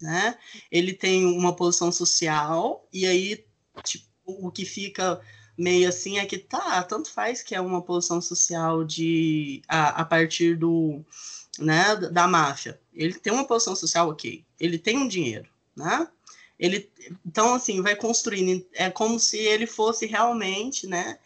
né? 0.00 0.36
Ele 0.70 0.92
tem 0.92 1.24
uma 1.24 1.54
posição 1.54 1.92
social 1.92 2.86
e 2.92 3.06
aí, 3.06 3.44
tipo, 3.84 4.04
o 4.26 4.50
que 4.50 4.64
fica 4.64 5.20
meio 5.56 5.88
assim 5.88 6.18
é 6.18 6.26
que 6.26 6.36
tá, 6.36 6.82
tanto 6.82 7.10
faz 7.10 7.42
que 7.42 7.54
é 7.54 7.60
uma 7.60 7.80
posição 7.80 8.20
social 8.20 8.84
de 8.84 9.62
a, 9.68 10.00
a 10.00 10.04
partir 10.04 10.56
do, 10.56 11.04
né, 11.58 11.94
da 11.96 12.26
máfia. 12.26 12.80
Ele 12.92 13.14
tem 13.14 13.32
uma 13.32 13.46
posição 13.46 13.76
social 13.76 14.08
ok, 14.08 14.44
ele 14.58 14.78
tem 14.78 14.98
um 14.98 15.06
dinheiro, 15.06 15.48
né? 15.76 16.08
Ele, 16.64 16.90
então, 17.26 17.54
assim, 17.54 17.82
vai 17.82 17.94
construindo. 17.94 18.66
É 18.72 18.88
como 18.88 19.20
se 19.20 19.36
ele 19.36 19.66
fosse 19.66 20.06
realmente, 20.06 20.86
né? 20.86 21.18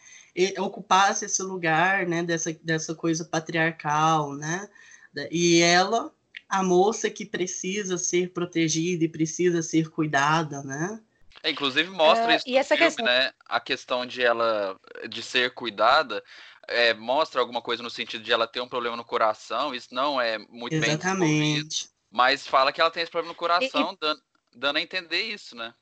ocupasse 0.57 1.25
esse 1.25 1.41
lugar, 1.41 2.05
né? 2.05 2.23
Dessa, 2.23 2.53
dessa 2.61 2.93
coisa 2.93 3.23
patriarcal, 3.23 4.35
né? 4.35 4.69
E 5.31 5.61
ela, 5.61 6.13
a 6.47 6.61
moça 6.61 7.09
que 7.09 7.25
precisa 7.25 7.97
ser 7.97 8.31
protegida 8.31 9.03
e 9.05 9.09
precisa 9.09 9.61
ser 9.61 9.89
cuidada, 9.89 10.61
né? 10.61 11.01
É, 11.41 11.51
inclusive 11.51 11.89
mostra 11.89 12.33
uh, 12.33 12.35
isso 12.35 12.43
e 12.47 12.57
essa 12.57 12.75
filme, 12.75 12.85
questão... 12.85 13.05
né? 13.05 13.31
A 13.47 13.59
questão 13.61 14.05
de 14.05 14.21
ela 14.21 14.77
de 15.09 15.23
ser 15.23 15.53
cuidada 15.53 16.21
é, 16.67 16.93
mostra 16.93 17.39
alguma 17.39 17.61
coisa 17.61 17.81
no 17.81 17.89
sentido 17.89 18.23
de 18.23 18.31
ela 18.31 18.47
ter 18.47 18.59
um 18.59 18.67
problema 18.67 18.97
no 18.97 19.05
coração. 19.05 19.73
Isso 19.73 19.93
não 19.93 20.19
é 20.19 20.37
muito 20.37 20.75
Exatamente. 20.75 21.85
bem 21.85 21.99
mas 22.11 22.47
fala 22.47 22.71
que 22.71 22.81
ela 22.81 22.89
tem 22.89 23.03
esse 23.03 23.11
problema 23.11 23.33
no 23.33 23.37
coração, 23.37 23.93
e, 23.93 23.97
dando, 23.99 24.21
dando 24.55 24.77
a 24.77 24.81
entender 24.81 25.21
isso, 25.21 25.55
né? 25.55 25.73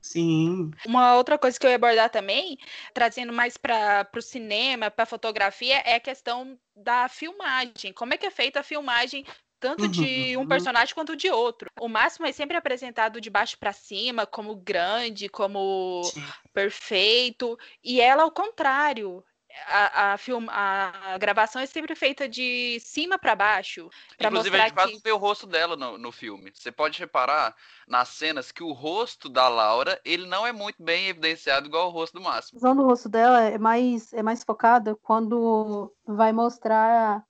Sim. 0.00 0.70
Uma 0.86 1.16
outra 1.16 1.36
coisa 1.36 1.58
que 1.58 1.66
eu 1.66 1.70
ia 1.70 1.76
abordar 1.76 2.08
também, 2.10 2.58
trazendo 2.94 3.32
mais 3.32 3.56
para 3.56 4.08
o 4.14 4.22
cinema, 4.22 4.90
para 4.90 5.04
fotografia, 5.04 5.78
é 5.78 5.96
a 5.96 6.00
questão 6.00 6.56
da 6.76 7.08
filmagem. 7.08 7.92
Como 7.92 8.14
é 8.14 8.16
que 8.16 8.26
é 8.26 8.30
feita 8.30 8.60
a 8.60 8.62
filmagem 8.62 9.24
tanto 9.58 9.88
de 9.88 10.36
um 10.36 10.40
uhum. 10.40 10.46
personagem 10.46 10.94
quanto 10.94 11.16
de 11.16 11.30
outro. 11.30 11.70
O 11.80 11.88
máximo 11.88 12.26
é 12.26 12.32
sempre 12.32 12.56
apresentado 12.56 13.20
de 13.20 13.30
baixo 13.30 13.58
para 13.58 13.72
cima, 13.72 14.26
como 14.26 14.54
grande, 14.54 15.28
como 15.28 16.02
Sim. 16.04 16.22
perfeito, 16.52 17.58
e 17.82 18.00
ela 18.00 18.22
ao 18.22 18.30
contrário 18.30 19.24
a, 19.66 20.12
a, 20.12 20.18
film, 20.18 20.46
a 20.48 21.16
gravação 21.18 21.60
é 21.60 21.66
sempre 21.66 21.94
feita 21.94 22.28
de 22.28 22.78
cima 22.80 23.18
para 23.18 23.34
baixo. 23.34 23.88
Inclusive, 24.20 24.56
a 24.56 24.60
gente 24.60 24.74
quase 24.74 25.00
vê 25.02 25.12
o 25.12 25.16
rosto 25.16 25.46
dela 25.46 25.76
no, 25.76 25.98
no 25.98 26.12
filme. 26.12 26.52
Você 26.54 26.70
pode 26.70 26.98
reparar 26.98 27.54
nas 27.88 28.08
cenas 28.08 28.52
que 28.52 28.62
o 28.62 28.72
rosto 28.72 29.28
da 29.28 29.48
Laura 29.48 30.00
ele 30.04 30.26
não 30.26 30.46
é 30.46 30.52
muito 30.52 30.82
bem 30.82 31.08
evidenciado 31.08 31.66
igual 31.66 31.88
o 31.88 31.92
rosto 31.92 32.14
do 32.14 32.20
Máximo. 32.22 32.56
A 32.56 32.58
visão 32.58 32.76
do 32.76 32.84
rosto 32.84 33.08
dela 33.08 33.42
é 33.42 33.58
mais, 33.58 34.12
é 34.12 34.22
mais 34.22 34.44
focada 34.44 34.96
quando 35.02 35.92
vai 36.06 36.32
mostrar 36.32 37.24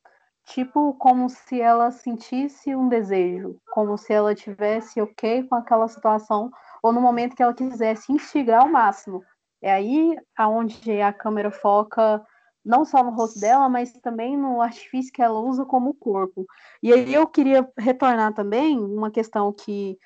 tipo 0.47 0.95
como 0.95 1.29
se 1.29 1.61
ela 1.61 1.91
sentisse 1.91 2.75
um 2.75 2.89
desejo, 2.89 3.61
como 3.73 3.99
se 3.99 4.13
ela 4.13 4.35
tivesse 4.35 5.01
ok 5.01 5.43
com 5.45 5.57
aquela 5.57 5.89
situação, 5.89 6.51
ou 6.83 6.93
no 6.93 7.01
momento 7.01 7.35
que 7.35 7.43
ela 7.43 7.55
quisesse 7.55 8.13
instigar 8.13 8.63
ao 8.63 8.69
máximo. 8.69 9.25
É 9.63 9.73
aí 9.73 10.17
aonde 10.37 11.01
a 11.01 11.13
câmera 11.13 11.51
foca 11.51 12.25
não 12.65 12.85
só 12.85 13.03
no 13.03 13.13
rosto 13.13 13.39
dela, 13.39 13.69
mas 13.69 13.93
também 13.93 14.37
no 14.37 14.61
artifício 14.61 15.13
que 15.13 15.23
ela 15.23 15.39
usa 15.39 15.65
como 15.65 15.95
corpo. 15.95 16.45
E 16.83 16.93
aí 16.93 17.15
eu 17.15 17.25
queria 17.27 17.67
retornar 17.79 18.35
também 18.35 18.77
uma 18.77 19.09
questão 19.09 19.53
que 19.53 19.97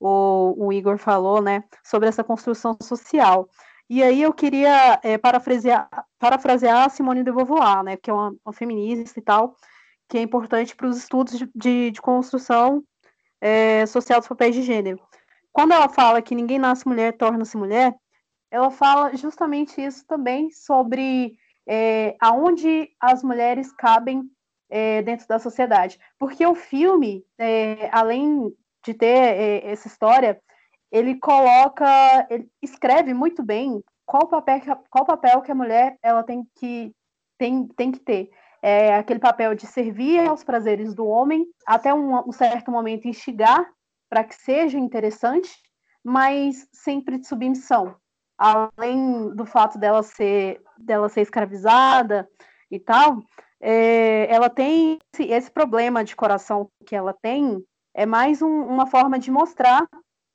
o, 0.00 0.54
o 0.56 0.72
Igor 0.72 0.96
falou, 0.96 1.42
né, 1.42 1.62
sobre 1.84 2.08
essa 2.08 2.24
construção 2.24 2.76
social. 2.82 3.48
E 3.88 4.02
aí 4.02 4.22
eu 4.22 4.32
queria 4.32 4.98
é, 5.02 5.18
parafrasear, 5.18 5.88
parafrasear 6.18 6.86
a 6.86 6.88
Simone 6.88 7.22
de 7.22 7.30
Beauvoir, 7.30 7.82
né, 7.82 7.96
que 7.96 8.10
é 8.10 8.14
uma, 8.14 8.34
uma 8.44 8.52
feminista 8.52 9.20
e 9.20 9.22
tal, 9.22 9.54
que 10.08 10.16
é 10.16 10.22
importante 10.22 10.74
para 10.74 10.88
os 10.88 10.96
estudos 10.96 11.38
de, 11.38 11.50
de, 11.54 11.90
de 11.90 12.00
construção 12.00 12.82
é, 13.40 13.84
social 13.86 14.20
dos 14.20 14.28
papéis 14.28 14.54
de 14.54 14.62
gênero. 14.62 14.98
Quando 15.52 15.72
ela 15.72 15.88
fala 15.88 16.22
que 16.22 16.34
ninguém 16.34 16.58
nasce 16.58 16.86
mulher, 16.88 17.16
torna-se 17.16 17.56
mulher, 17.56 17.94
ela 18.50 18.70
fala 18.70 19.16
justamente 19.16 19.80
isso 19.80 20.06
também 20.06 20.50
sobre 20.50 21.36
é, 21.66 22.16
aonde 22.20 22.90
as 23.00 23.22
mulheres 23.22 23.72
cabem 23.72 24.30
é, 24.70 25.02
dentro 25.02 25.26
da 25.26 25.38
sociedade. 25.38 25.98
Porque 26.18 26.46
o 26.46 26.54
filme, 26.54 27.24
é, 27.38 27.88
além 27.92 28.54
de 28.84 28.94
ter 28.94 29.06
é, 29.06 29.70
essa 29.70 29.88
história, 29.88 30.40
ele 30.90 31.18
coloca, 31.18 31.86
ele 32.30 32.48
escreve 32.62 33.12
muito 33.12 33.42
bem 33.42 33.82
qual 34.04 34.28
papel, 34.28 34.60
qual 34.88 35.04
papel 35.04 35.42
que 35.42 35.50
a 35.50 35.54
mulher 35.54 35.98
ela 36.02 36.22
tem 36.22 36.46
que, 36.54 36.94
tem, 37.36 37.66
tem 37.68 37.90
que 37.90 38.00
ter. 38.00 38.30
É 38.62 38.94
aquele 38.94 39.20
papel 39.20 39.54
de 39.54 39.66
servir 39.66 40.26
aos 40.26 40.42
prazeres 40.42 40.94
do 40.94 41.06
homem, 41.06 41.46
até 41.66 41.92
um, 41.92 42.28
um 42.28 42.32
certo 42.32 42.70
momento 42.70 43.08
instigar 43.08 43.68
para 44.08 44.24
que 44.24 44.34
seja 44.34 44.78
interessante, 44.78 45.50
mas 46.02 46.68
sempre 46.72 47.18
de 47.18 47.26
submissão 47.26 47.96
além 48.38 49.34
do 49.34 49.46
fato 49.46 49.78
dela 49.78 50.02
ser, 50.02 50.60
dela 50.78 51.08
ser 51.08 51.22
escravizada 51.22 52.28
e 52.70 52.78
tal, 52.78 53.22
é, 53.60 54.32
ela 54.32 54.50
tem 54.50 54.98
esse, 55.12 55.24
esse, 55.24 55.50
problema 55.50 56.04
de 56.04 56.14
coração 56.14 56.70
que 56.84 56.94
ela 56.94 57.14
tem, 57.14 57.64
é 57.94 58.04
mais 58.04 58.42
um, 58.42 58.64
uma 58.64 58.86
forma 58.86 59.18
de 59.18 59.30
mostrar 59.30 59.88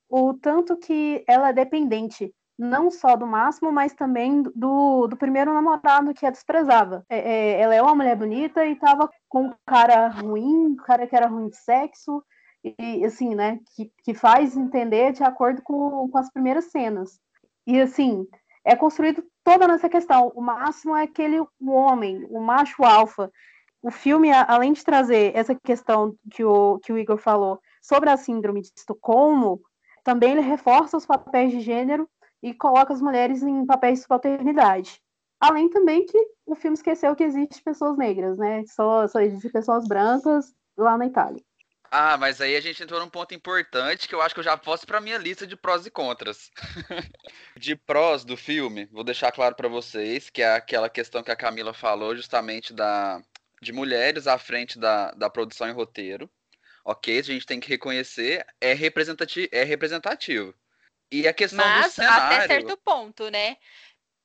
o 0.08 0.34
tanto 0.34 0.76
que 0.76 1.24
ela 1.28 1.50
é 1.50 1.52
dependente, 1.52 2.34
não 2.58 2.90
só 2.90 3.16
do 3.16 3.26
máximo, 3.26 3.72
mas 3.72 3.94
também 3.94 4.42
do, 4.54 5.06
do 5.06 5.16
primeiro 5.16 5.54
namorado 5.54 6.12
que 6.12 6.26
a 6.26 6.30
desprezava. 6.30 7.04
É, 7.08 7.18
é, 7.18 7.60
ela 7.60 7.74
é 7.74 7.80
uma 7.80 7.94
mulher 7.94 8.16
bonita 8.16 8.64
e 8.66 8.72
estava 8.72 9.08
com 9.28 9.46
um 9.46 9.54
cara 9.66 10.08
ruim, 10.08 10.66
um 10.66 10.76
cara 10.76 11.06
que 11.06 11.16
era 11.16 11.28
ruim 11.28 11.48
de 11.48 11.56
sexo, 11.56 12.22
e 12.64 13.04
assim, 13.04 13.34
né, 13.34 13.58
que, 13.74 13.90
que 14.04 14.14
faz 14.14 14.56
entender 14.56 15.12
de 15.12 15.24
acordo 15.24 15.62
com, 15.62 16.08
com 16.08 16.18
as 16.18 16.30
primeiras 16.30 16.66
cenas. 16.66 17.18
E 17.66 17.80
assim, 17.80 18.26
é 18.64 18.76
construído 18.76 19.24
toda 19.44 19.66
nessa 19.66 19.88
questão. 19.88 20.32
O 20.34 20.40
máximo 20.40 20.96
é 20.96 21.02
aquele 21.02 21.40
o 21.40 21.70
homem, 21.70 22.26
o 22.30 22.40
macho 22.40 22.84
alfa. 22.84 23.30
o 23.82 23.90
filme, 23.90 24.30
além 24.30 24.72
de 24.72 24.84
trazer 24.84 25.36
essa 25.36 25.54
questão 25.54 26.14
que 26.30 26.44
o, 26.44 26.78
que 26.78 26.92
o 26.92 26.98
Igor 26.98 27.18
falou 27.18 27.60
sobre 27.80 28.10
a 28.10 28.16
síndrome 28.16 28.62
de 28.62 28.70
Estocolmo, 28.76 29.60
também 30.04 30.32
ele 30.32 30.40
reforça 30.40 30.96
os 30.96 31.06
papéis 31.06 31.50
de 31.50 31.60
gênero 31.60 32.08
e 32.42 32.54
coloca 32.54 32.92
as 32.92 33.02
mulheres 33.02 33.42
em 33.42 33.66
papéis 33.66 34.00
de 34.00 34.08
paternidade. 34.08 35.00
Além 35.40 35.68
também 35.68 36.06
que 36.06 36.18
o 36.46 36.54
filme 36.54 36.76
esqueceu 36.76 37.16
que 37.16 37.24
existe 37.24 37.62
pessoas 37.62 37.96
negras, 37.96 38.38
né? 38.38 38.64
Só, 38.66 39.08
só 39.08 39.20
existem 39.20 39.50
pessoas 39.50 39.86
brancas 39.88 40.54
lá 40.76 40.96
na 40.96 41.06
Itália. 41.06 41.42
Ah, 41.94 42.16
mas 42.16 42.40
aí 42.40 42.56
a 42.56 42.60
gente 42.60 42.82
entrou 42.82 42.98
num 42.98 43.10
ponto 43.10 43.34
importante 43.34 44.08
que 44.08 44.14
eu 44.14 44.22
acho 44.22 44.34
que 44.34 44.40
eu 44.40 44.44
já 44.44 44.56
posso 44.56 44.86
para 44.86 44.98
minha 44.98 45.18
lista 45.18 45.46
de 45.46 45.54
prós 45.54 45.84
e 45.84 45.90
contras. 45.90 46.50
de 47.54 47.76
prós 47.76 48.24
do 48.24 48.34
filme, 48.34 48.86
vou 48.86 49.04
deixar 49.04 49.30
claro 49.30 49.54
para 49.54 49.68
vocês 49.68 50.30
que 50.30 50.40
é 50.40 50.54
aquela 50.54 50.88
questão 50.88 51.22
que 51.22 51.30
a 51.30 51.36
Camila 51.36 51.74
falou 51.74 52.16
justamente 52.16 52.72
da 52.72 53.22
de 53.60 53.72
mulheres 53.74 54.26
à 54.26 54.38
frente 54.38 54.78
da, 54.78 55.10
da 55.10 55.28
produção 55.28 55.68
em 55.68 55.72
roteiro. 55.72 56.30
Ok, 56.82 57.18
a 57.18 57.22
gente 57.22 57.44
tem 57.44 57.60
que 57.60 57.68
reconhecer, 57.68 58.42
é 58.58 58.72
representativo. 58.72 59.48
É 59.52 59.62
representativo. 59.62 60.54
E 61.10 61.28
a 61.28 61.34
questão 61.34 61.62
Mas, 61.62 61.88
do 61.88 61.92
cenário... 61.92 62.36
até 62.38 62.46
certo 62.46 62.74
ponto, 62.78 63.30
né? 63.30 63.58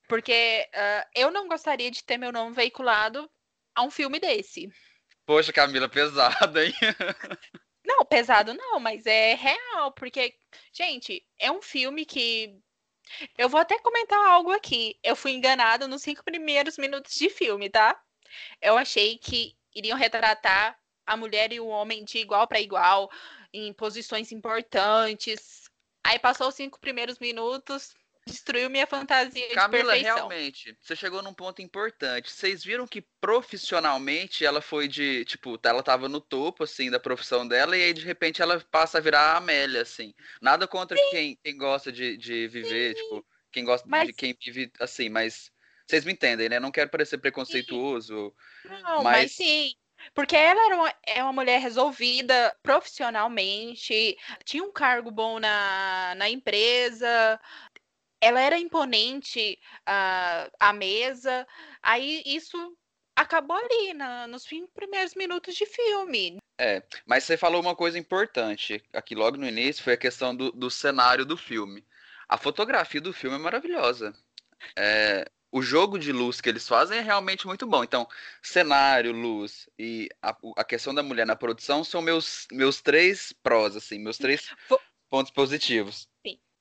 Porque 0.07 0.65
uh, 0.73 1.09
eu 1.13 1.29
não 1.29 1.49
gostaria 1.49 1.91
de 1.91 2.01
ter 2.01 2.17
meu 2.17 2.31
nome 2.31 2.55
veiculado 2.55 3.29
a 3.75 3.83
um 3.83 3.91
filme 3.91 4.21
desse. 4.21 4.71
Poxa, 5.27 5.51
Camila, 5.51 5.89
pesado, 5.89 6.57
hein? 6.57 6.71
Não, 7.85 8.05
pesado 8.05 8.53
não, 8.53 8.81
mas 8.81 9.05
é 9.05 9.33
real, 9.33 9.93
porque, 9.93 10.37
gente, 10.73 11.25
é 11.39 11.49
um 11.49 11.61
filme 11.61 12.05
que. 12.05 12.59
Eu 13.37 13.47
vou 13.47 13.59
até 13.61 13.79
comentar 13.79 14.19
algo 14.19 14.51
aqui. 14.51 14.99
Eu 15.01 15.15
fui 15.15 15.31
enganada 15.31 15.87
nos 15.87 16.01
cinco 16.01 16.21
primeiros 16.23 16.77
minutos 16.77 17.13
de 17.15 17.29
filme, 17.29 17.69
tá? 17.69 17.97
Eu 18.61 18.77
achei 18.77 19.17
que 19.17 19.55
iriam 19.73 19.97
retratar 19.97 20.77
a 21.05 21.15
mulher 21.15 21.53
e 21.53 21.61
o 21.61 21.67
homem 21.67 22.03
de 22.03 22.17
igual 22.17 22.45
para 22.45 22.59
igual, 22.59 23.09
em 23.53 23.71
posições 23.73 24.33
importantes. 24.33 25.69
Aí 26.05 26.19
passou 26.19 26.49
os 26.49 26.55
cinco 26.55 26.79
primeiros 26.79 27.19
minutos, 27.19 27.95
destruiu 28.27 28.69
minha 28.69 28.85
fantasia 28.85 29.53
Camila, 29.53 29.95
de 29.95 30.03
perfeição. 30.03 30.15
realmente, 30.15 30.77
você 30.81 30.95
chegou 30.95 31.21
num 31.23 31.33
ponto 31.33 31.61
importante. 31.61 32.31
Vocês 32.31 32.63
viram 32.63 32.85
que 32.85 33.01
profissionalmente 33.19 34.45
ela 34.45 34.61
foi 34.61 34.87
de, 34.87 35.25
tipo, 35.25 35.59
ela 35.63 35.81
tava 35.81 36.07
no 36.07 36.21
topo, 36.21 36.63
assim, 36.63 36.91
da 36.91 36.99
profissão 36.99 37.47
dela, 37.47 37.75
e 37.75 37.83
aí 37.83 37.93
de 37.93 38.05
repente 38.05 38.41
ela 38.41 38.63
passa 38.71 38.99
a 38.99 39.01
virar 39.01 39.33
a 39.33 39.37
Amélia, 39.37 39.81
assim. 39.81 40.13
Nada 40.41 40.67
contra 40.67 40.97
quem, 41.09 41.37
quem 41.43 41.57
gosta 41.57 41.91
de, 41.91 42.17
de 42.17 42.47
viver, 42.47 42.95
Sim. 42.95 43.01
tipo, 43.01 43.25
quem 43.51 43.65
gosta 43.65 43.87
mas... 43.89 44.07
de 44.07 44.13
quem 44.13 44.37
vive 44.39 44.71
assim, 44.79 45.09
mas 45.09 45.51
vocês 45.87 46.03
me 46.03 46.11
entendem, 46.11 46.49
né? 46.49 46.59
Não 46.59 46.71
quero 46.71 46.89
parecer 46.89 47.17
preconceituoso. 47.17 48.33
Não, 48.65 49.03
mas, 49.03 49.23
mas 49.23 49.31
sim. 49.31 49.73
Porque 50.13 50.35
ela 50.35 50.65
era 50.65 50.75
uma, 50.75 50.93
é 51.05 51.23
uma 51.23 51.33
mulher 51.33 51.59
resolvida 51.59 52.55
profissionalmente, 52.61 54.15
tinha 54.45 54.63
um 54.63 54.71
cargo 54.71 55.11
bom 55.11 55.39
na, 55.39 56.13
na 56.15 56.29
empresa, 56.29 57.39
ela 58.21 58.41
era 58.41 58.57
imponente 58.57 59.59
uh, 59.81 60.51
à 60.59 60.73
mesa, 60.73 61.47
aí 61.81 62.23
isso 62.25 62.75
acabou 63.15 63.57
ali 63.57 63.93
na, 63.93 64.27
nos 64.27 64.45
primeiros 64.73 65.15
minutos 65.15 65.55
de 65.55 65.65
filme. 65.65 66.37
É, 66.59 66.83
mas 67.05 67.23
você 67.23 67.37
falou 67.37 67.61
uma 67.61 67.75
coisa 67.75 67.97
importante 67.97 68.83
aqui 68.93 69.15
logo 69.15 69.37
no 69.37 69.47
início, 69.47 69.83
foi 69.83 69.93
a 69.93 69.97
questão 69.97 70.35
do, 70.35 70.51
do 70.51 70.69
cenário 70.69 71.25
do 71.25 71.37
filme. 71.37 71.85
A 72.27 72.37
fotografia 72.37 72.99
do 72.99 73.13
filme 73.13 73.35
é 73.35 73.39
maravilhosa. 73.39 74.13
É, 74.75 75.29
o 75.51 75.61
jogo 75.61 75.97
de 75.97 76.11
luz 76.11 76.41
que 76.41 76.49
eles 76.49 76.67
fazem 76.67 76.97
é 76.97 77.01
realmente 77.01 77.47
muito 77.47 77.65
bom. 77.65 77.83
Então, 77.83 78.07
cenário, 78.41 79.11
luz 79.11 79.69
e 79.77 80.09
a, 80.21 80.35
a 80.57 80.63
questão 80.63 80.93
da 80.93 81.03
mulher 81.03 81.25
na 81.25 81.35
produção 81.35 81.83
são 81.83 82.01
meus, 82.01 82.47
meus 82.51 82.81
três 82.81 83.33
prós, 83.41 83.75
assim, 83.75 83.97
meus 83.99 84.17
três 84.17 84.53
Vou... 84.67 84.79
pontos 85.09 85.31
positivos. 85.31 86.07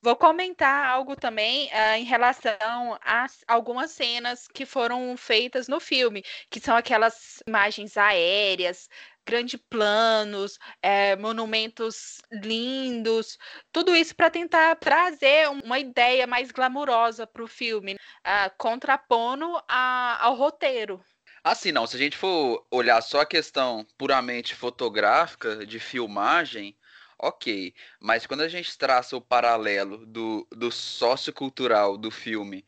Vou 0.03 0.15
comentar 0.15 0.87
algo 0.87 1.17
também 1.17 1.67
uh, 1.69 1.97
em 1.97 2.05
relação 2.05 2.99
a 3.03 3.27
algumas 3.49 3.91
cenas 3.91 4.47
que 4.47 4.67
foram 4.67 5.17
feitas 5.17 5.69
no 5.69 5.81
filme, 5.81 6.23
que 6.51 6.61
são 6.61 6.77
aquelas 6.77 7.43
imagens 7.47 7.97
aéreas, 7.97 8.89
grandes 9.27 9.61
planos, 9.69 10.59
é, 10.81 11.17
monumentos 11.17 12.19
lindos, 12.31 13.37
tudo 13.73 13.97
isso 13.97 14.15
para 14.15 14.31
tentar 14.31 14.77
trazer 14.77 15.49
uma 15.49 15.79
ideia 15.81 16.27
mais 16.27 16.53
glamurosa 16.53 17.27
para 17.27 17.43
o 17.43 17.49
filme, 17.49 17.95
uh, 17.95 18.51
contrapondo 18.57 19.61
a, 19.69 20.19
ao 20.25 20.37
roteiro. 20.37 21.03
Assim, 21.43 21.73
não, 21.73 21.87
se 21.87 21.97
a 21.97 21.99
gente 21.99 22.17
for 22.17 22.67
olhar 22.71 23.01
só 23.01 23.21
a 23.21 23.27
questão 23.27 23.87
puramente 23.97 24.55
fotográfica, 24.55 25.65
de 25.65 25.79
filmagem, 25.79 26.77
ok. 27.19 27.75
Mas 28.01 28.27
quando 28.27 28.43
a 28.43 28.49
gente 28.49 28.77
traça 28.77 29.17
o 29.17 29.21
paralelo 29.21 30.07
do, 30.07 30.47
do 30.51 30.71
sociocultural 30.71 31.97
do 31.97 32.11
filme 32.11 32.65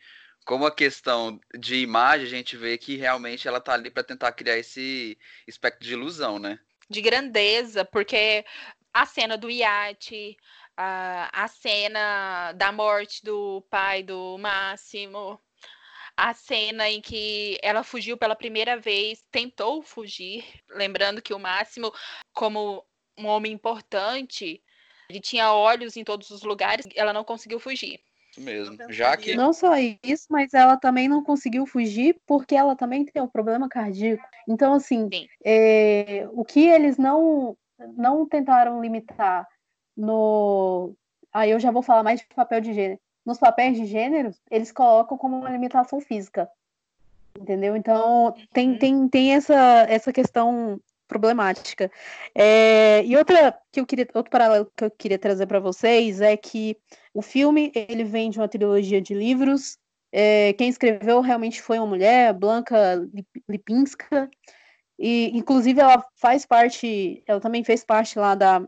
como 0.48 0.64
a 0.64 0.74
questão 0.74 1.38
de 1.58 1.76
imagem, 1.76 2.26
a 2.26 2.30
gente 2.30 2.56
vê 2.56 2.78
que 2.78 2.96
realmente 2.96 3.46
ela 3.46 3.60
tá 3.60 3.74
ali 3.74 3.90
para 3.90 4.02
tentar 4.02 4.32
criar 4.32 4.56
esse 4.56 5.18
aspecto 5.46 5.84
de 5.84 5.92
ilusão, 5.92 6.38
né? 6.38 6.58
De 6.88 7.02
grandeza, 7.02 7.84
porque 7.84 8.46
a 8.94 9.04
cena 9.04 9.36
do 9.36 9.50
iate, 9.50 10.38
a, 10.74 11.44
a 11.44 11.48
cena 11.48 12.52
da 12.52 12.72
morte 12.72 13.22
do 13.22 13.60
pai 13.68 14.02
do 14.02 14.38
Máximo, 14.38 15.38
a 16.16 16.32
cena 16.32 16.88
em 16.88 17.02
que 17.02 17.58
ela 17.62 17.84
fugiu 17.84 18.16
pela 18.16 18.34
primeira 18.34 18.78
vez, 18.78 19.22
tentou 19.30 19.82
fugir, 19.82 20.44
lembrando 20.70 21.20
que 21.20 21.34
o 21.34 21.38
Máximo, 21.38 21.92
como 22.32 22.82
um 23.18 23.26
homem 23.26 23.52
importante, 23.52 24.62
ele 25.08 25.20
tinha 25.20 25.52
olhos 25.52 25.96
em 25.96 26.04
todos 26.04 26.30
os 26.30 26.42
lugares, 26.42 26.86
ela 26.94 27.12
não 27.12 27.24
conseguiu 27.24 27.58
fugir. 27.58 28.00
Isso 28.30 28.40
mesmo. 28.40 28.76
Já 28.90 29.16
que. 29.16 29.34
Não 29.34 29.52
só 29.52 29.72
isso, 30.02 30.26
mas 30.30 30.54
ela 30.54 30.76
também 30.76 31.08
não 31.08 31.22
conseguiu 31.22 31.66
fugir 31.66 32.20
porque 32.26 32.54
ela 32.54 32.76
também 32.76 33.04
tem 33.04 33.22
um 33.22 33.28
problema 33.28 33.68
cardíaco. 33.68 34.22
Então, 34.46 34.74
assim, 34.74 35.08
é, 35.44 36.28
o 36.32 36.44
que 36.44 36.66
eles 36.66 36.98
não, 36.98 37.56
não 37.96 38.26
tentaram 38.26 38.80
limitar 38.80 39.46
no. 39.96 40.94
Aí 41.32 41.50
eu 41.50 41.60
já 41.60 41.70
vou 41.70 41.82
falar 41.82 42.02
mais 42.02 42.20
de 42.20 42.26
papel 42.26 42.60
de 42.60 42.72
gênero. 42.72 43.00
Nos 43.24 43.38
papéis 43.38 43.76
de 43.76 43.84
gênero, 43.84 44.30
eles 44.50 44.72
colocam 44.72 45.18
como 45.18 45.36
uma 45.36 45.50
limitação 45.50 46.00
física. 46.00 46.48
Entendeu? 47.38 47.76
Então, 47.76 48.34
tem, 48.52 48.70
uhum. 48.70 48.78
tem, 48.78 49.08
tem 49.08 49.34
essa, 49.34 49.86
essa 49.88 50.12
questão 50.12 50.80
problemática. 51.08 51.90
É, 52.34 53.02
e 53.04 53.16
outra 53.16 53.58
que 53.72 53.80
eu 53.80 53.86
queria, 53.86 54.06
outro 54.14 54.30
paralelo 54.30 54.70
que 54.76 54.84
eu 54.84 54.90
queria 54.90 55.18
trazer 55.18 55.46
para 55.46 55.58
vocês 55.58 56.20
é 56.20 56.36
que 56.36 56.76
o 57.12 57.22
filme 57.22 57.72
ele 57.74 58.04
vem 58.04 58.30
de 58.30 58.38
uma 58.38 58.46
trilogia 58.46 59.00
de 59.00 59.14
livros. 59.14 59.78
É, 60.12 60.52
quem 60.52 60.68
escreveu 60.68 61.20
realmente 61.20 61.60
foi 61.60 61.78
uma 61.78 61.86
mulher, 61.86 62.32
Blanca 62.32 63.08
Lipinska, 63.48 64.30
e 64.98 65.30
inclusive 65.36 65.80
ela 65.80 66.04
faz 66.16 66.46
parte, 66.46 67.22
ela 67.26 67.40
também 67.40 67.64
fez 67.64 67.84
parte 67.84 68.18
lá 68.18 68.34
da, 68.34 68.60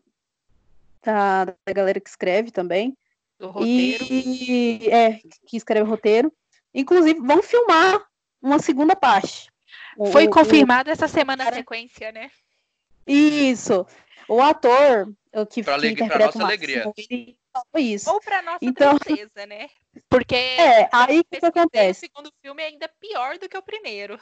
da, 1.03 1.45
da 1.45 1.73
galera 1.75 2.01
que 2.01 2.09
escreve 2.09 2.51
também. 2.51 2.97
Do 3.39 3.49
roteiro. 3.49 4.05
E, 4.11 4.89
é, 4.91 5.21
que 5.47 5.57
escreve 5.57 5.87
o 5.87 5.91
roteiro. 5.91 6.33
Inclusive, 6.75 7.21
vão 7.21 7.43
filmar 7.43 8.01
uma 8.41 8.59
segunda 8.59 8.95
parte. 8.95 9.51
Foi 10.13 10.27
o, 10.27 10.31
confirmado 10.31 10.91
o... 10.91 10.93
essa 10.93 11.09
semana 11.09 11.49
a 11.49 11.53
sequência, 11.53 12.13
né? 12.13 12.31
Isso. 13.07 13.87
O 14.29 14.41
ator 14.41 15.13
que, 15.51 15.63
pra 15.63 15.79
que 15.79 15.89
interpreta 15.89 16.27
nossa 16.27 16.39
o 16.39 16.45
alegria. 16.45 16.93
ele 16.97 17.41
isso. 17.77 18.11
Ou 18.11 18.21
para 18.21 18.43
nossa 18.43 18.59
então, 18.63 18.99
tristeza, 18.99 19.47
né? 19.47 19.69
Porque 20.09 20.35
é, 20.35 20.89
aí 20.93 21.25
que, 21.25 21.41
que 21.41 21.47
acontece? 21.47 22.07
O 22.07 22.09
segundo 22.09 22.33
filme 22.41 22.63
é 22.63 22.67
ainda 22.67 22.89
pior 23.01 23.39
do 23.39 23.49
que 23.49 23.57
o 23.57 23.63
primeiro. 23.63 24.21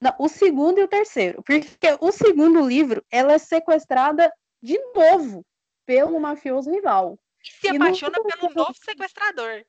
Não, 0.00 0.14
o 0.18 0.28
segundo 0.28 0.78
e 0.78 0.82
o 0.82 0.88
terceiro. 0.88 1.42
Porque 1.42 1.66
o 2.00 2.12
segundo 2.12 2.66
livro, 2.66 3.04
ela 3.10 3.32
é 3.32 3.38
sequestrada 3.38 4.32
de 4.62 4.78
novo 4.94 5.44
pelo 5.86 6.20
mafioso 6.20 6.70
rival. 6.70 7.18
E 7.44 7.50
se 7.50 7.68
apaixona 7.68 8.18
e 8.18 8.22
pelo 8.22 8.54
novo 8.54 8.74
sequestrador. 8.74 9.64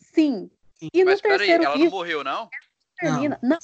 Sim. 0.00 0.50
E 0.80 1.04
Mas 1.04 1.22
no 1.22 1.28
terceiro 1.28 1.64
ela 1.64 1.76
livro, 1.76 1.90
não 1.90 1.98
morreu, 1.98 2.24
não? 2.24 2.48
Termina. 2.98 3.38
Não. 3.42 3.50
não. 3.50 3.58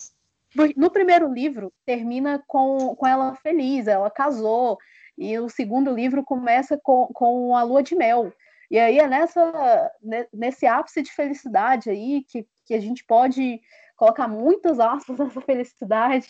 No 0.76 0.90
primeiro 0.90 1.32
livro, 1.32 1.72
termina 1.84 2.42
com, 2.46 2.94
com 2.94 3.06
ela 3.06 3.34
feliz, 3.36 3.86
ela 3.86 4.10
casou, 4.10 4.78
e 5.16 5.38
o 5.38 5.48
segundo 5.48 5.92
livro 5.92 6.24
começa 6.24 6.78
com, 6.82 7.08
com 7.12 7.56
a 7.56 7.62
lua 7.62 7.82
de 7.82 7.94
mel. 7.94 8.32
E 8.70 8.78
aí 8.78 8.98
é 8.98 9.06
nessa, 9.06 9.90
nesse 10.32 10.66
ápice 10.66 11.02
de 11.02 11.12
felicidade 11.12 11.90
aí 11.90 12.24
que, 12.28 12.46
que 12.66 12.74
a 12.74 12.80
gente 12.80 13.04
pode 13.04 13.60
colocar 13.96 14.26
muitas 14.28 14.80
aspas 14.80 15.18
nessa 15.18 15.40
felicidade. 15.40 16.28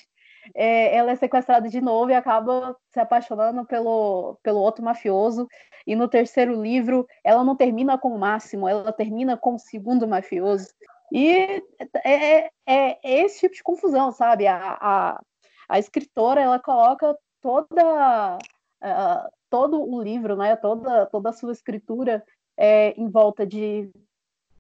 É, 0.55 0.95
ela 0.95 1.13
é 1.13 1.17
sequestrada 1.17 1.71
de 1.71 1.81
novo 1.81 2.11
e 2.11 2.15
acaba 2.15 2.77
se 2.93 3.01
apaixonando 3.01 3.65
pelo, 3.65 4.39
pelo 4.43 4.61
outro 4.61 4.85
mafioso. 4.85 5.49
E 5.87 5.97
no 5.97 6.07
terceiro 6.07 6.61
livro, 6.61 7.07
ela 7.23 7.43
não 7.43 7.57
termina 7.57 7.97
com 7.97 8.09
o 8.09 8.19
Máximo, 8.19 8.69
ela 8.69 8.93
termina 8.93 9.37
com 9.37 9.55
o 9.55 9.59
segundo 9.59 10.07
mafioso. 10.07 10.69
E 11.15 11.29
é, 11.29 11.63
é, 12.05 12.51
é, 12.67 12.99
é 13.05 13.23
esse 13.23 13.39
tipo 13.39 13.55
de 13.55 13.63
confusão, 13.63 14.11
sabe? 14.11 14.49
A, 14.49 14.77
a, 14.81 15.23
a 15.69 15.79
escritora 15.79 16.41
ela 16.41 16.59
coloca 16.59 17.17
toda 17.41 18.39
uh, 18.83 19.33
todo 19.49 19.81
o 19.81 20.03
livro, 20.03 20.35
né, 20.37 20.57
toda 20.57 21.07
toda 21.07 21.31
a 21.31 21.33
sua 21.33 21.53
escritura 21.53 22.25
é, 22.57 22.91
em 23.01 23.09
volta 23.09 23.47
de 23.47 23.89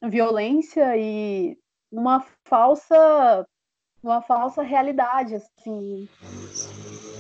violência 0.00 0.96
e 0.96 1.58
uma 1.90 2.24
falsa 2.44 3.44
uma 4.00 4.22
falsa 4.22 4.62
realidade 4.62 5.34
assim. 5.34 6.08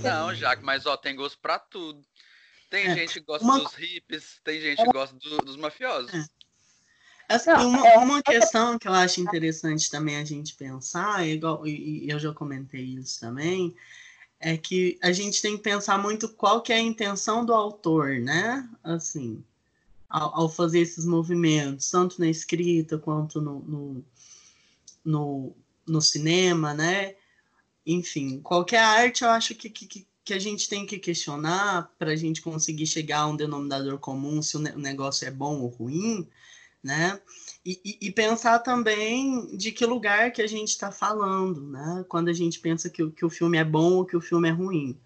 Não, 0.00 0.32
Jaque, 0.32 0.62
mas 0.62 0.86
ó, 0.86 0.96
tem 0.96 1.16
gosto 1.16 1.40
para 1.40 1.58
tudo. 1.58 2.00
Tem 2.70 2.86
é, 2.86 2.94
gente 2.94 3.14
que 3.14 3.26
gosta 3.26 3.44
uma... 3.44 3.58
dos 3.58 3.74
hippies, 3.74 4.40
tem 4.44 4.60
gente 4.60 4.84
que 4.84 4.92
gosta 4.92 5.16
do, 5.16 5.38
dos 5.38 5.56
mafiosos. 5.56 6.28
É. 7.28 7.34
Assim, 7.34 7.50
uma, 7.50 7.86
é, 7.86 7.98
uma 7.98 8.22
questão 8.22 8.78
que 8.78 8.88
eu 8.88 8.92
acho 8.92 9.20
interessante 9.20 9.90
também 9.90 10.16
a 10.16 10.24
gente 10.24 10.54
pensar, 10.54 11.26
igual, 11.26 11.66
e, 11.66 12.04
e, 12.04 12.10
eu 12.10 12.18
já 12.18 12.32
comentei 12.32 12.82
isso 12.82 13.20
também, 13.20 13.74
é 14.38 14.56
que 14.56 14.98
a 15.02 15.12
gente 15.12 15.40
tem 15.40 15.56
que 15.56 15.62
pensar 15.62 15.98
muito 15.98 16.28
qual 16.28 16.60
que 16.60 16.72
é 16.72 16.76
a 16.76 16.80
intenção 16.80 17.44
do 17.44 17.54
autor, 17.54 18.18
né? 18.18 18.68
Assim, 18.82 19.42
ao, 20.08 20.42
ao 20.42 20.48
fazer 20.48 20.80
esses 20.80 21.04
movimentos, 21.04 21.90
tanto 21.90 22.20
na 22.20 22.28
escrita 22.28 22.98
quanto 22.98 23.40
no, 23.40 23.60
no, 23.60 24.04
no, 25.04 25.56
no 25.86 26.02
cinema, 26.02 26.74
né? 26.74 27.14
Enfim, 27.86 28.40
qualquer 28.40 28.82
arte 28.82 29.24
eu 29.24 29.30
acho 29.30 29.54
que, 29.54 29.70
que, 29.70 30.06
que 30.24 30.34
a 30.34 30.38
gente 30.38 30.68
tem 30.68 30.86
que 30.86 30.98
questionar 30.98 31.90
para 31.98 32.12
a 32.12 32.16
gente 32.16 32.40
conseguir 32.40 32.86
chegar 32.86 33.20
a 33.20 33.26
um 33.26 33.36
denominador 33.36 33.98
comum 33.98 34.40
se 34.42 34.56
o 34.56 34.60
negócio 34.60 35.28
é 35.28 35.30
bom 35.30 35.60
ou 35.60 35.68
ruim, 35.68 36.26
né? 36.84 37.18
E, 37.64 37.80
e, 37.82 38.08
e, 38.08 38.12
pensar 38.12 38.58
também 38.58 39.56
de 39.56 39.72
que 39.72 39.86
lugar 39.86 40.30
que 40.30 40.42
a 40.42 40.46
gente 40.46 40.68
está 40.68 40.92
falando, 40.92 41.62
né? 41.62 42.04
Quando 42.06 42.28
a 42.28 42.32
gente 42.34 42.60
pensa 42.60 42.90
que, 42.90 43.10
que 43.10 43.24
o 43.24 43.30
filme 43.30 43.56
é 43.56 43.64
bom 43.64 43.94
ou 43.94 44.04
que 44.04 44.14
o 44.14 44.20
filme 44.20 44.50
é 44.50 44.52
ruim, 44.52 45.00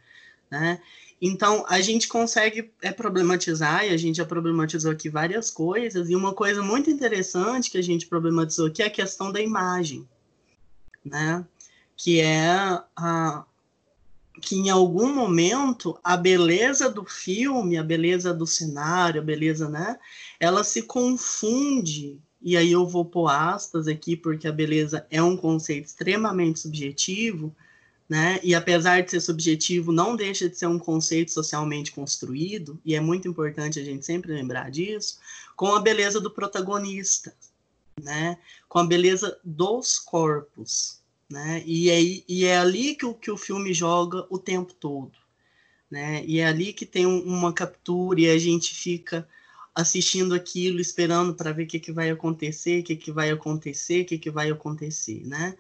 né? 0.50 0.82
Então, 1.22 1.64
a 1.68 1.80
gente 1.80 2.08
consegue 2.08 2.72
é, 2.82 2.90
problematizar, 2.90 3.84
e 3.84 3.90
a 3.90 3.96
gente 3.96 4.16
já 4.16 4.24
problematizou 4.24 4.90
aqui 4.90 5.08
várias 5.08 5.50
coisas, 5.50 6.10
e 6.10 6.16
uma 6.16 6.34
coisa 6.34 6.62
muito 6.62 6.90
interessante 6.90 7.70
que 7.70 7.78
a 7.78 7.82
gente 7.82 8.06
problematizou 8.06 8.66
aqui 8.66 8.82
é 8.82 8.86
a 8.86 8.90
questão 8.90 9.30
da 9.30 9.40
imagem, 9.40 10.08
né? 11.04 11.46
Que 11.96 12.20
é 12.20 12.50
a, 12.96 13.44
que 14.40 14.56
em 14.56 14.70
algum 14.70 15.12
momento 15.14 15.98
a 16.02 16.16
beleza 16.16 16.88
do 16.90 17.04
filme, 17.04 17.76
a 17.76 17.82
beleza 17.82 18.32
do 18.32 18.46
cenário, 18.46 19.20
a 19.20 19.24
beleza, 19.24 19.68
né? 19.68 19.98
Ela 20.38 20.64
se 20.64 20.82
confunde. 20.82 22.20
E 22.40 22.56
aí 22.56 22.70
eu 22.70 22.86
vou 22.86 23.04
pôr 23.04 23.28
aspas 23.28 23.88
aqui, 23.88 24.16
porque 24.16 24.46
a 24.46 24.52
beleza 24.52 25.06
é 25.10 25.22
um 25.22 25.36
conceito 25.36 25.86
extremamente 25.86 26.60
subjetivo, 26.60 27.54
né? 28.08 28.40
E 28.42 28.54
apesar 28.54 29.02
de 29.02 29.10
ser 29.10 29.20
subjetivo, 29.20 29.92
não 29.92 30.16
deixa 30.16 30.48
de 30.48 30.56
ser 30.56 30.66
um 30.66 30.78
conceito 30.78 31.32
socialmente 31.32 31.92
construído, 31.92 32.80
e 32.84 32.94
é 32.94 33.00
muito 33.00 33.28
importante 33.28 33.78
a 33.78 33.84
gente 33.84 34.06
sempre 34.06 34.32
lembrar 34.32 34.70
disso, 34.70 35.18
com 35.56 35.74
a 35.74 35.80
beleza 35.80 36.20
do 36.20 36.30
protagonista, 36.30 37.34
né? 38.00 38.38
Com 38.68 38.78
a 38.78 38.86
beleza 38.86 39.38
dos 39.44 39.98
corpos, 39.98 40.97
né? 41.30 41.62
E, 41.66 41.90
é, 41.90 42.00
e 42.26 42.44
é 42.44 42.56
ali 42.56 42.94
que 42.94 43.04
o, 43.04 43.14
que 43.14 43.30
o 43.30 43.36
filme 43.36 43.72
joga 43.74 44.26
o 44.30 44.38
tempo 44.38 44.72
todo, 44.72 45.12
né? 45.90 46.24
E 46.24 46.38
é 46.40 46.46
ali 46.46 46.72
que 46.72 46.86
tem 46.86 47.06
um, 47.06 47.20
uma 47.22 47.52
captura 47.52 48.20
e 48.20 48.30
a 48.30 48.38
gente 48.38 48.74
fica 48.74 49.28
assistindo 49.74 50.34
aquilo, 50.34 50.80
esperando 50.80 51.34
para 51.34 51.52
ver 51.52 51.64
o 51.64 51.66
que, 51.66 51.78
que 51.78 51.92
vai 51.92 52.10
acontecer, 52.10 52.80
o 52.80 52.84
que, 52.84 52.96
que 52.96 53.12
vai 53.12 53.30
acontecer, 53.30 54.02
o 54.02 54.06
que, 54.06 54.18
que 54.18 54.30
vai 54.30 54.50
acontecer, 54.50 55.24
né? 55.24 55.56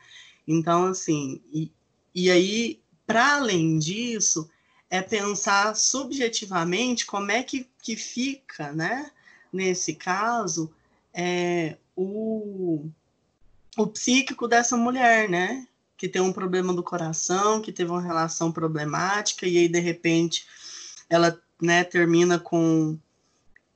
Então, 0.46 0.86
assim, 0.86 1.40
e, 1.52 1.70
e 2.14 2.30
aí, 2.30 2.80
para 3.06 3.36
além 3.36 3.78
disso, 3.78 4.50
é 4.90 5.02
pensar 5.02 5.76
subjetivamente 5.76 7.04
como 7.06 7.30
é 7.30 7.42
que, 7.42 7.68
que 7.82 7.94
fica, 7.94 8.72
né? 8.72 9.10
Nesse 9.52 9.94
caso, 9.94 10.70
é, 11.12 11.76
o, 11.94 12.88
o 13.82 13.86
psíquico 13.86 14.48
dessa 14.48 14.76
mulher, 14.76 15.28
né? 15.28 15.66
Que 15.96 16.08
tem 16.08 16.22
um 16.22 16.32
problema 16.32 16.72
do 16.72 16.82
coração, 16.82 17.60
que 17.60 17.72
teve 17.72 17.90
uma 17.90 18.02
relação 18.02 18.52
problemática, 18.52 19.46
e 19.46 19.58
aí, 19.58 19.68
de 19.68 19.80
repente, 19.80 20.46
ela 21.08 21.40
né, 21.60 21.84
termina 21.84 22.38
com. 22.38 22.98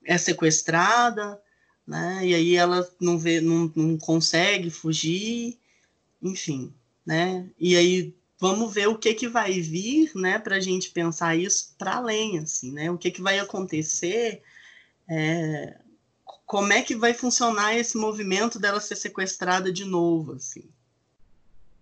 é 0.05 0.17
sequestrada, 0.19 1.41
né? 1.87 2.21
E 2.27 2.35
aí 2.35 2.57
ela 2.57 2.89
não 3.01 3.19
vê, 3.19 3.41
não, 3.41 3.71
não 3.75 3.99
consegue 3.99 4.71
fugir, 4.71 5.59
enfim, 6.23 6.73
né? 7.05 7.49
E 7.59 7.77
aí 7.77 8.15
vamos 8.39 8.73
ver 8.75 8.89
o 8.89 8.99
que 8.99 9.15
que 9.15 9.29
vai 9.29 9.61
vir, 9.61 10.11
né, 10.17 10.37
para 10.37 10.57
a 10.57 10.61
gente 10.61 10.91
pensar 10.91 11.37
isso 11.37 11.75
para 11.79 11.97
além, 11.97 12.39
assim, 12.39 12.73
né? 12.73 12.91
O 12.91 12.99
que 12.99 13.11
que 13.11 13.23
vai 13.23 13.39
acontecer 13.39 14.43
é, 15.09 15.77
como 16.53 16.71
é 16.71 16.83
que 16.83 16.95
vai 16.95 17.15
funcionar 17.15 17.75
esse 17.79 17.97
movimento 17.97 18.59
dela 18.59 18.79
ser 18.79 18.95
sequestrada 18.95 19.73
de 19.73 19.87
novo, 19.87 20.35
assim? 20.35 20.71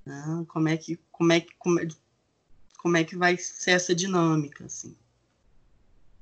Né? 0.06 0.44
Como 0.46 0.68
é 0.68 0.76
que 0.76 0.96
como 1.10 1.32
é 1.32 1.40
que 1.40 1.52
como 1.58 1.80
é, 1.80 1.88
como 2.78 2.96
é 2.96 3.02
que 3.02 3.16
vai 3.16 3.36
ser 3.36 3.72
essa 3.72 3.92
dinâmica, 3.92 4.66
assim? 4.66 4.96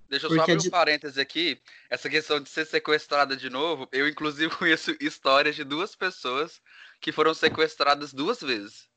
Deixa 0.09 0.25
eu 0.25 0.31
Porque 0.31 0.47
só 0.47 0.53
abrir 0.53 0.67
um 0.67 0.71
parêntese 0.71 1.21
aqui. 1.21 1.61
Essa 1.91 2.09
questão 2.09 2.41
de 2.41 2.49
ser 2.49 2.67
sequestrada 2.67 3.37
de 3.37 3.51
novo, 3.51 3.87
eu 3.93 4.09
inclusive 4.09 4.49
conheço 4.57 4.97
histórias 4.99 5.55
de 5.55 5.63
duas 5.63 5.95
pessoas 5.95 6.59
que 7.03 7.13
foram 7.13 7.35
sequestradas 7.35 8.15
duas 8.15 8.41
vezes. 8.41 8.89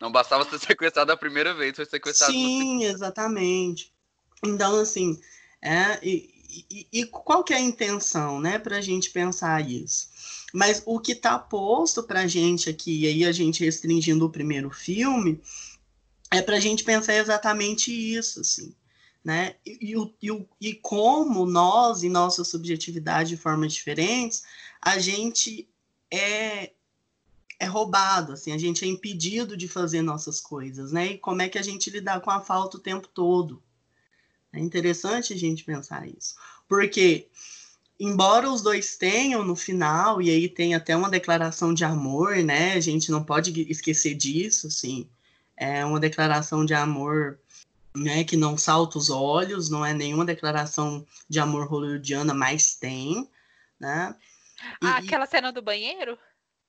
Não 0.00 0.12
bastava 0.12 0.44
ser 0.44 0.60
sequestrada 0.64 1.12
a 1.12 1.16
primeira 1.16 1.52
vez, 1.52 1.74
foi 1.74 1.86
sequestrada 1.86 2.32
Sim, 2.32 2.84
exatamente. 2.84 3.92
Então, 4.44 4.78
assim, 4.78 5.20
é, 5.60 5.98
e, 6.06 6.41
e, 6.70 6.86
e, 6.92 7.06
qual 7.06 7.42
que 7.42 7.52
é 7.52 7.56
a 7.56 7.60
intenção, 7.60 8.40
né, 8.40 8.58
para 8.58 8.76
a 8.76 8.80
gente 8.80 9.10
pensar 9.10 9.68
isso? 9.68 10.08
Mas 10.52 10.82
o 10.84 11.00
que 11.00 11.12
está 11.12 11.38
posto 11.38 12.02
para 12.02 12.20
a 12.20 12.26
gente 12.26 12.68
aqui, 12.68 13.00
e 13.00 13.06
aí 13.06 13.24
a 13.24 13.32
gente 13.32 13.64
restringindo 13.64 14.26
o 14.26 14.30
primeiro 14.30 14.70
filme, 14.70 15.40
é 16.30 16.42
para 16.42 16.56
a 16.56 16.60
gente 16.60 16.84
pensar 16.84 17.14
exatamente 17.14 17.90
isso, 17.90 18.40
assim, 18.40 18.74
né? 19.24 19.56
E, 19.64 19.94
e, 19.94 20.30
e, 20.30 20.46
e 20.60 20.74
como 20.74 21.46
nós, 21.46 22.02
em 22.02 22.10
nossa 22.10 22.44
subjetividade 22.44 23.30
de 23.30 23.36
formas 23.36 23.72
diferentes, 23.72 24.42
a 24.80 24.98
gente 24.98 25.68
é 26.10 26.72
é 27.58 27.64
roubado, 27.64 28.32
assim, 28.32 28.50
a 28.50 28.58
gente 28.58 28.84
é 28.84 28.88
impedido 28.88 29.56
de 29.56 29.68
fazer 29.68 30.02
nossas 30.02 30.40
coisas, 30.40 30.90
né? 30.90 31.12
E 31.12 31.18
como 31.18 31.42
é 31.42 31.48
que 31.48 31.56
a 31.56 31.62
gente 31.62 31.90
lidar 31.90 32.20
com 32.20 32.30
a 32.30 32.40
falta 32.40 32.76
o 32.76 32.80
tempo 32.80 33.06
todo, 33.06 33.62
é 34.52 34.60
interessante 34.60 35.32
a 35.32 35.36
gente 35.36 35.64
pensar 35.64 36.06
isso. 36.06 36.34
Porque, 36.68 37.28
embora 37.98 38.50
os 38.50 38.62
dois 38.62 38.96
tenham 38.96 39.44
no 39.44 39.56
final, 39.56 40.20
e 40.20 40.30
aí 40.30 40.48
tem 40.48 40.74
até 40.74 40.96
uma 40.96 41.08
declaração 41.08 41.72
de 41.72 41.84
amor, 41.84 42.36
né? 42.36 42.74
A 42.74 42.80
gente 42.80 43.10
não 43.10 43.24
pode 43.24 43.58
esquecer 43.70 44.14
disso, 44.14 44.66
assim. 44.66 45.08
É 45.56 45.84
uma 45.84 46.00
declaração 46.00 46.64
de 46.64 46.74
amor 46.74 47.38
né, 47.94 48.24
que 48.24 48.36
não 48.36 48.56
salta 48.56 48.98
os 48.98 49.10
olhos, 49.10 49.68
não 49.68 49.84
é 49.84 49.92
nenhuma 49.92 50.24
declaração 50.24 51.06
de 51.28 51.38
amor 51.38 51.66
hollywoodiana, 51.66 52.32
mas 52.32 52.74
tem, 52.74 53.28
né? 53.78 54.14
E, 54.80 54.86
ah, 54.86 54.96
aquela 54.98 55.26
cena 55.26 55.52
do 55.52 55.60
banheiro? 55.60 56.18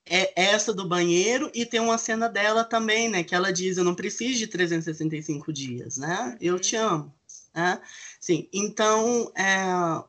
É 0.06 0.34
essa 0.36 0.74
do 0.74 0.88
banheiro 0.88 1.50
e 1.54 1.66
tem 1.66 1.80
uma 1.80 1.98
cena 1.98 2.28
dela 2.28 2.64
também, 2.64 3.08
né? 3.08 3.24
Que 3.24 3.34
ela 3.34 3.54
diz: 3.54 3.78
Eu 3.78 3.86
não 3.86 3.96
preciso 3.96 4.40
de 4.40 4.48
365 4.48 5.54
dias, 5.54 5.98
né? 5.98 6.38
Eu 6.42 6.60
te 6.60 6.76
uhum. 6.76 6.88
amo. 6.88 7.16
Né? 7.54 7.82
Sim, 8.20 8.50
então 8.52 9.32
é, 9.36 10.04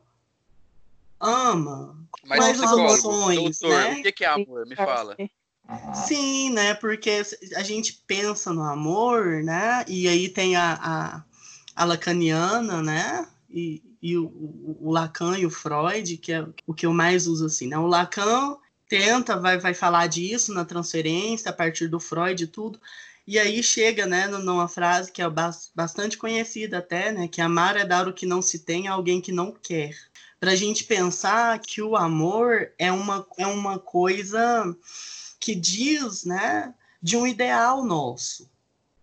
ama, 1.19 1.95
mas, 2.25 2.39
mas 2.39 2.61
as 2.61 2.71
emoções, 2.71 3.59
doutor, 3.59 3.77
né? 3.77 3.99
O 3.99 4.13
que 4.13 4.23
é 4.23 4.27
amor? 4.27 4.65
Me 4.65 4.75
fala. 4.75 5.15
Sim, 6.07 6.51
né? 6.51 6.73
Porque 6.75 7.21
a 7.55 7.63
gente 7.63 8.01
pensa 8.05 8.53
no 8.53 8.63
amor, 8.63 9.43
né? 9.43 9.83
E 9.87 10.07
aí 10.07 10.29
tem 10.29 10.55
a, 10.55 10.79
a, 10.81 11.23
a 11.75 11.85
lacaniana, 11.85 12.81
né? 12.81 13.27
E, 13.49 13.81
e 14.01 14.17
o, 14.17 14.25
o, 14.25 14.77
o, 14.81 14.91
Lacan 14.91 15.37
e 15.37 15.45
o 15.45 15.49
Freud, 15.49 16.17
que 16.17 16.33
é 16.33 16.45
o 16.67 16.73
que 16.73 16.85
eu 16.85 16.93
mais 16.93 17.25
uso 17.25 17.45
assim, 17.45 17.67
né? 17.67 17.77
O 17.77 17.87
Lacan 17.87 18.57
tenta, 18.87 19.39
vai, 19.39 19.57
vai 19.57 19.73
falar 19.73 20.07
disso 20.07 20.53
na 20.53 20.65
transferência, 20.65 21.49
a 21.49 21.53
partir 21.53 21.87
do 21.87 21.99
Freud 21.99 22.43
e 22.43 22.47
tudo, 22.47 22.79
e 23.27 23.39
aí 23.39 23.63
chega, 23.63 24.05
né, 24.05 24.27
numa 24.27 24.67
frase 24.67 25.11
que 25.11 25.21
é 25.21 25.25
bastante 25.73 26.17
conhecida 26.17 26.77
até, 26.77 27.11
né, 27.11 27.27
que 27.27 27.41
amar 27.41 27.75
é 27.75 27.83
dar 27.83 28.07
o 28.07 28.13
que 28.13 28.25
não 28.25 28.41
se 28.41 28.59
tem 28.59 28.87
a 28.87 28.93
alguém 28.93 29.19
que 29.19 29.31
não 29.31 29.51
quer. 29.51 29.95
Para 30.39 30.51
a 30.51 30.55
gente 30.55 30.83
pensar 30.83 31.57
que 31.59 31.81
o 31.81 31.95
amor 31.95 32.71
é 32.77 32.91
uma, 32.91 33.25
é 33.37 33.47
uma 33.47 33.79
coisa 33.79 34.75
que 35.39 35.55
diz, 35.55 36.23
né, 36.23 36.73
de 37.01 37.17
um 37.17 37.25
ideal 37.25 37.83
nosso, 37.83 38.47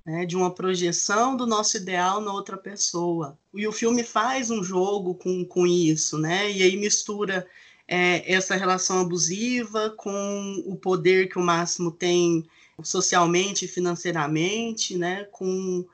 né, 0.06 0.24
de 0.24 0.36
uma 0.36 0.54
projeção 0.54 1.36
do 1.36 1.44
nosso 1.44 1.76
ideal 1.76 2.20
na 2.20 2.32
outra 2.32 2.56
pessoa. 2.56 3.36
E 3.52 3.66
o 3.66 3.72
filme 3.72 4.04
faz 4.04 4.50
um 4.50 4.62
jogo 4.62 5.16
com, 5.16 5.44
com 5.44 5.66
isso, 5.66 6.16
né, 6.16 6.48
e 6.48 6.62
aí 6.62 6.76
mistura 6.76 7.44
é, 7.88 8.32
essa 8.32 8.54
relação 8.54 9.00
abusiva 9.00 9.90
com 9.90 10.62
o 10.64 10.76
poder 10.76 11.28
que 11.28 11.38
o 11.38 11.42
Máximo 11.42 11.90
tem 11.90 12.46
socialmente 12.82 13.64
e 13.64 13.68
financeiramente, 13.68 14.96
né, 14.96 15.24
com 15.24 15.86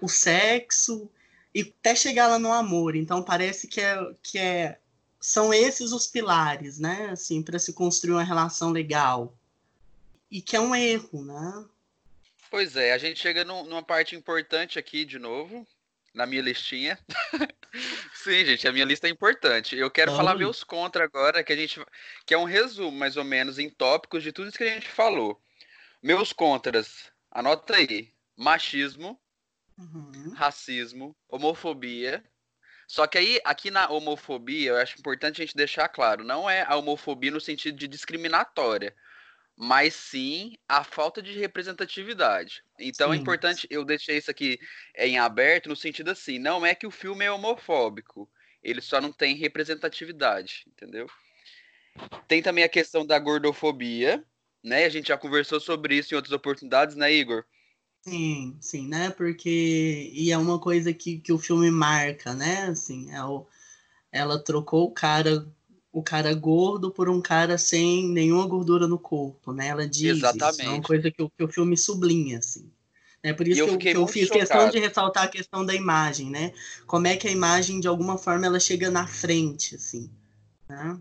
o 0.00 0.08
sexo 0.08 1.10
e 1.54 1.62
até 1.62 1.94
chegar 1.94 2.28
lá 2.28 2.38
no 2.38 2.52
amor. 2.52 2.94
Então 2.94 3.22
parece 3.22 3.66
que 3.66 3.80
é, 3.80 3.96
que 4.22 4.38
é 4.38 4.78
são 5.18 5.52
esses 5.52 5.90
os 5.92 6.06
pilares, 6.06 6.78
né? 6.78 7.08
Assim, 7.10 7.42
para 7.42 7.58
se 7.58 7.72
construir 7.72 8.12
uma 8.12 8.22
relação 8.22 8.70
legal. 8.70 9.36
E 10.30 10.40
que 10.40 10.54
é 10.54 10.60
um 10.60 10.74
erro, 10.74 11.24
né? 11.24 11.64
Pois 12.50 12.76
é, 12.76 12.92
a 12.92 12.98
gente 12.98 13.18
chega 13.18 13.44
num, 13.44 13.64
numa 13.64 13.82
parte 13.82 14.14
importante 14.14 14.78
aqui 14.78 15.04
de 15.04 15.18
novo, 15.18 15.66
na 16.14 16.26
minha 16.26 16.42
listinha. 16.42 16.98
Sim, 18.14 18.44
gente, 18.44 18.68
a 18.68 18.72
minha 18.72 18.84
lista 18.84 19.06
é 19.06 19.10
importante. 19.10 19.76
Eu 19.76 19.90
quero 19.90 20.14
falar 20.14 20.34
meus 20.34 20.62
contra 20.62 21.04
agora, 21.04 21.42
que 21.42 21.52
a 21.52 21.56
gente 21.56 21.80
que 22.24 22.32
é 22.32 22.38
um 22.38 22.44
resumo 22.44 22.92
mais 22.92 23.16
ou 23.16 23.24
menos 23.24 23.58
em 23.58 23.68
tópicos 23.68 24.22
de 24.22 24.32
tudo 24.32 24.48
isso 24.48 24.58
que 24.58 24.64
a 24.64 24.74
gente 24.74 24.88
falou. 24.88 25.40
Meus 26.02 26.32
contras, 26.32 27.12
anota 27.30 27.76
aí: 27.76 28.12
machismo, 28.36 29.20
uhum. 29.78 30.32
racismo, 30.34 31.16
homofobia. 31.28 32.24
Só 32.88 33.06
que 33.06 33.18
aí, 33.18 33.40
aqui 33.44 33.70
na 33.70 33.88
homofobia, 33.90 34.70
eu 34.70 34.76
acho 34.76 34.98
importante 34.98 35.42
a 35.42 35.44
gente 35.44 35.56
deixar 35.56 35.88
claro, 35.88 36.22
não 36.22 36.48
é 36.48 36.62
a 36.62 36.76
homofobia 36.76 37.32
no 37.32 37.40
sentido 37.40 37.76
de 37.76 37.88
discriminatória 37.88 38.94
mas 39.56 39.94
sim 39.94 40.58
a 40.68 40.84
falta 40.84 41.22
de 41.22 41.32
representatividade. 41.32 42.62
Então 42.78 43.08
é 43.08 43.12
sim. 43.14 43.18
é 43.18 43.22
importante, 43.22 43.66
eu 43.70 43.84
deixei 43.84 44.18
isso 44.18 44.30
aqui 44.30 44.60
em 44.94 45.18
aberto 45.18 45.68
no 45.68 45.76
sentido 45.76 46.10
assim, 46.10 46.38
não 46.38 46.64
é 46.64 46.74
que 46.74 46.86
o 46.86 46.90
filme 46.90 47.24
é 47.24 47.32
homofóbico, 47.32 48.30
ele 48.62 48.82
só 48.82 49.00
não 49.00 49.10
tem 49.10 49.34
representatividade, 49.34 50.64
entendeu? 50.66 51.08
Tem 52.28 52.42
também 52.42 52.62
a 52.62 52.68
questão 52.68 53.06
da 53.06 53.18
gordofobia, 53.18 54.22
né? 54.66 54.84
A 54.84 54.88
gente 54.88 55.08
já 55.08 55.16
conversou 55.16 55.60
sobre 55.60 55.96
isso 55.96 56.12
em 56.12 56.16
outras 56.16 56.32
oportunidades, 56.32 56.96
né, 56.96 57.12
Igor? 57.14 57.44
Sim, 58.02 58.56
sim, 58.60 58.88
né? 58.88 59.10
Porque 59.10 60.10
e 60.12 60.32
é 60.32 60.36
uma 60.36 60.58
coisa 60.58 60.92
que, 60.92 61.18
que 61.18 61.32
o 61.32 61.38
filme 61.38 61.70
marca, 61.70 62.34
né? 62.34 62.64
Assim, 62.64 63.12
é 63.12 63.24
o, 63.24 63.46
ela 64.10 64.42
trocou 64.42 64.84
o 64.84 64.90
cara 64.90 65.46
o 65.92 66.02
cara 66.02 66.34
gordo 66.34 66.90
por 66.90 67.08
um 67.08 67.22
cara 67.22 67.56
sem 67.56 68.06
nenhuma 68.08 68.46
gordura 68.46 68.86
no 68.86 68.98
corpo, 68.98 69.52
né? 69.52 69.68
Ela 69.68 69.88
diz 69.88 70.18
Exatamente. 70.18 70.60
isso, 70.60 70.62
é 70.62 70.68
uma 70.68 70.82
coisa 70.82 71.10
que 71.10 71.22
o, 71.22 71.30
que 71.30 71.44
o 71.44 71.48
filme 71.48 71.76
sublinha, 71.76 72.38
assim. 72.38 72.70
É 73.22 73.32
por 73.32 73.48
isso 73.48 73.64
que 73.64 73.70
eu, 73.70 73.78
que 73.78 73.96
eu 73.96 74.06
fiz 74.06 74.28
chocado. 74.28 74.40
questão 74.40 74.68
de 74.68 74.78
ressaltar 74.78 75.24
a 75.24 75.28
questão 75.28 75.64
da 75.64 75.74
imagem, 75.74 76.28
né? 76.28 76.52
Como 76.86 77.06
é 77.06 77.16
que 77.16 77.26
a 77.26 77.30
imagem, 77.30 77.80
de 77.80 77.88
alguma 77.88 78.18
forma, 78.18 78.46
ela 78.46 78.60
chega 78.60 78.90
na 78.90 79.06
frente, 79.06 79.74
assim, 79.74 80.10
né? 80.68 80.98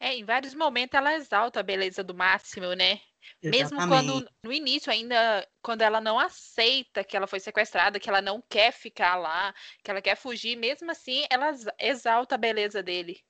É, 0.00 0.14
em 0.14 0.24
vários 0.24 0.54
momentos 0.54 0.94
ela 0.94 1.14
exalta 1.14 1.60
a 1.60 1.62
beleza 1.62 2.04
do 2.04 2.14
Máximo, 2.14 2.72
né? 2.74 3.00
Exatamente. 3.42 3.58
Mesmo 3.58 3.88
quando, 3.88 4.30
no 4.44 4.52
início 4.52 4.92
ainda, 4.92 5.46
quando 5.60 5.82
ela 5.82 6.00
não 6.00 6.18
aceita 6.18 7.04
que 7.04 7.16
ela 7.16 7.26
foi 7.26 7.40
sequestrada, 7.40 7.98
que 7.98 8.08
ela 8.08 8.22
não 8.22 8.42
quer 8.48 8.72
ficar 8.72 9.16
lá, 9.16 9.54
que 9.82 9.90
ela 9.90 10.00
quer 10.00 10.16
fugir, 10.16 10.56
mesmo 10.56 10.90
assim, 10.90 11.24
ela 11.28 11.52
exalta 11.78 12.36
a 12.36 12.38
beleza 12.38 12.82
dele 12.82 13.20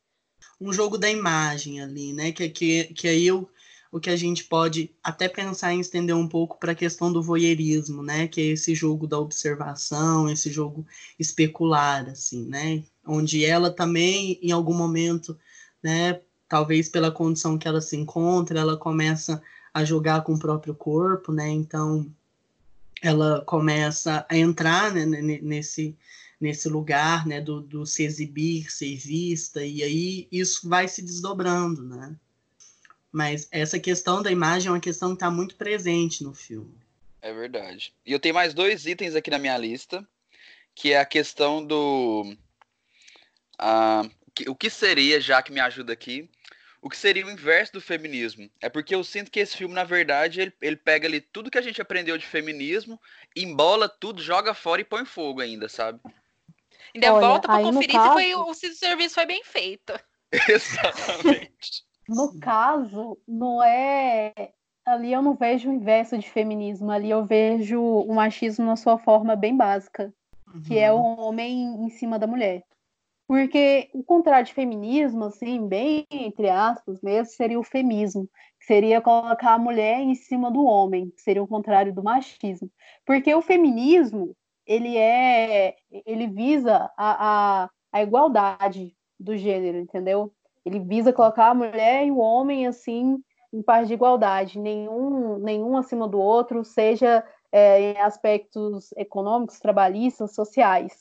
um 0.61 0.72
jogo 0.72 0.98
da 0.98 1.11
imagem 1.11 1.81
ali, 1.81 2.12
né? 2.12 2.33
Que, 2.33 2.48
que, 2.48 2.85
que 2.94 3.09
aí 3.09 3.26
eu, 3.26 3.48
o 3.90 4.00
que 4.00 4.11
a 4.11 4.16
gente 4.16 4.44
pode 4.44 4.90
até 5.02 5.28
pensar 5.28 5.72
em 5.72 5.81
estender 5.81 6.14
um 6.14 6.28
pouco 6.28 6.59
para 6.59 6.72
a 6.72 6.74
questão 6.74 7.12
do 7.12 7.22
voyeurismo, 7.22 8.02
né? 8.02 8.28
Que 8.28 8.40
é 8.40 8.44
esse 8.52 8.74
jogo 8.74 9.07
da 9.07 9.18
observação, 9.18 10.28
esse 10.28 10.50
jogo 10.50 10.87
especular, 11.18 12.09
assim, 12.09 12.46
né? 12.46 12.85
Onde 13.07 13.44
ela 13.44 13.70
também, 13.70 14.38
em 14.42 14.52
algum 14.52 14.74
momento, 14.74 15.38
né? 15.83 16.20
Talvez 16.48 16.88
pela 16.88 17.11
condição 17.11 17.58
que 17.58 17.68
ela 17.68 17.80
se 17.80 17.96
encontra, 17.96 18.58
ela 18.58 18.76
começa 18.76 19.42
a 19.72 19.84
jogar 19.84 20.22
com 20.22 20.34
o 20.34 20.38
próprio 20.38 20.74
corpo, 20.74 21.32
né? 21.32 21.48
Então, 21.48 22.11
ela 23.02 23.42
começa 23.44 24.26
a 24.28 24.37
entrar 24.37 24.92
né, 24.92 25.04
nesse 25.04 25.96
nesse 26.40 26.68
lugar, 26.68 27.26
né, 27.26 27.40
do, 27.40 27.61
do 27.61 27.84
se 27.84 28.04
exibir, 28.04 28.70
ser 28.70 28.96
vista, 28.96 29.64
e 29.64 29.82
aí 29.82 30.28
isso 30.30 30.68
vai 30.68 30.87
se 30.87 31.02
desdobrando, 31.02 31.82
né? 31.82 32.14
Mas 33.11 33.48
essa 33.50 33.78
questão 33.80 34.22
da 34.22 34.30
imagem 34.30 34.68
é 34.68 34.72
uma 34.72 34.80
questão 34.80 35.08
que 35.11 35.16
está 35.16 35.30
muito 35.30 35.56
presente 35.56 36.22
no 36.22 36.34
filme. 36.34 36.74
É 37.20 37.32
verdade. 37.32 37.92
E 38.06 38.12
eu 38.12 38.20
tenho 38.20 38.34
mais 38.34 38.54
dois 38.54 38.87
itens 38.87 39.14
aqui 39.14 39.30
na 39.30 39.38
minha 39.38 39.58
lista, 39.58 40.06
que 40.74 40.92
é 40.92 41.00
a 41.00 41.04
questão 41.04 41.64
do. 41.64 42.37
Uh, 43.61 44.08
o 44.46 44.54
que 44.54 44.70
seria, 44.70 45.20
já 45.20 45.42
que 45.42 45.50
me 45.50 45.58
ajuda 45.58 45.92
aqui, 45.92 46.30
o 46.88 46.90
que 46.90 46.96
seria 46.96 47.27
o 47.27 47.31
inverso 47.31 47.74
do 47.74 47.83
feminismo. 47.83 48.48
É 48.62 48.70
porque 48.70 48.94
eu 48.94 49.05
sinto 49.05 49.31
que 49.31 49.38
esse 49.38 49.55
filme, 49.55 49.74
na 49.74 49.85
verdade, 49.85 50.40
ele, 50.40 50.53
ele 50.59 50.77
pega 50.77 51.07
ali 51.07 51.20
tudo 51.20 51.51
que 51.51 51.59
a 51.59 51.62
gente 51.62 51.83
aprendeu 51.83 52.16
de 52.16 52.24
feminismo, 52.24 52.98
embola 53.37 53.90
tudo, 53.90 54.22
joga 54.22 54.55
fora 54.55 54.81
e 54.81 54.85
põe 54.85 55.05
fogo 55.05 55.42
ainda, 55.42 55.68
sabe? 55.68 56.01
Ainda 56.94 57.12
Olha, 57.12 57.27
volta 57.27 57.46
para 57.46 57.62
conferir 57.62 57.92
caso... 57.92 58.09
se, 58.09 58.12
foi, 58.14 58.35
o, 58.35 58.55
se 58.55 58.66
o 58.68 58.74
serviço 58.74 59.14
foi 59.16 59.27
bem 59.27 59.44
feito. 59.44 59.92
Exatamente. 60.48 61.85
no 62.09 62.40
caso, 62.40 63.18
não 63.29 63.62
é. 63.62 64.33
Ali 64.87 65.12
eu 65.12 65.20
não 65.20 65.35
vejo 65.35 65.68
o 65.68 65.74
inverso 65.74 66.16
de 66.16 66.31
feminismo, 66.31 66.90
ali 66.90 67.11
eu 67.11 67.27
vejo 67.27 67.79
o 67.79 68.14
machismo 68.14 68.64
na 68.64 68.77
sua 68.77 68.96
forma 68.96 69.37
bem 69.37 69.55
básica, 69.55 70.11
uhum. 70.55 70.62
que 70.62 70.79
é 70.79 70.90
o 70.90 70.96
uhum. 70.96 71.20
homem 71.20 71.85
em 71.85 71.90
cima 71.90 72.18
da 72.18 72.27
mulher. 72.27 72.62
Porque 73.29 73.91
o 73.93 74.03
contrário 74.03 74.47
de 74.47 74.55
feminismo, 74.55 75.27
assim, 75.27 75.69
bem 75.69 76.07
entre 76.11 76.49
aspas 76.49 77.03
mesmo, 77.03 77.27
seria 77.27 77.61
o 77.61 77.62
femismo, 77.62 78.27
que 78.59 78.64
seria 78.64 79.03
colocar 79.03 79.53
a 79.53 79.59
mulher 79.59 80.01
em 80.01 80.14
cima 80.14 80.51
do 80.51 80.64
homem, 80.64 81.11
que 81.11 81.21
seria 81.21 81.43
o 81.43 81.47
contrário 81.47 81.95
do 81.95 82.03
machismo. 82.03 82.71
Porque 83.05 83.35
o 83.35 83.43
feminismo, 83.43 84.35
ele 84.67 84.97
é 84.97 85.77
ele 86.07 86.27
visa 86.27 86.91
a, 86.97 87.64
a, 87.64 87.71
a 87.93 88.03
igualdade 88.03 88.97
do 89.21 89.37
gênero, 89.37 89.77
entendeu? 89.77 90.33
Ele 90.64 90.81
visa 90.81 91.12
colocar 91.12 91.51
a 91.51 91.55
mulher 91.55 92.07
e 92.07 92.11
o 92.11 92.17
homem 92.17 92.67
assim 92.67 93.23
em 93.53 93.62
par 93.62 93.85
de 93.85 93.93
igualdade, 93.93 94.59
nenhum 94.59 95.38
nenhum 95.38 95.77
acima 95.77 96.09
do 96.09 96.19
outro, 96.19 96.64
seja 96.64 97.23
é, 97.53 97.93
em 97.93 97.99
aspectos 98.01 98.91
econômicos, 98.97 99.61
trabalhistas, 99.61 100.35
sociais. 100.35 100.95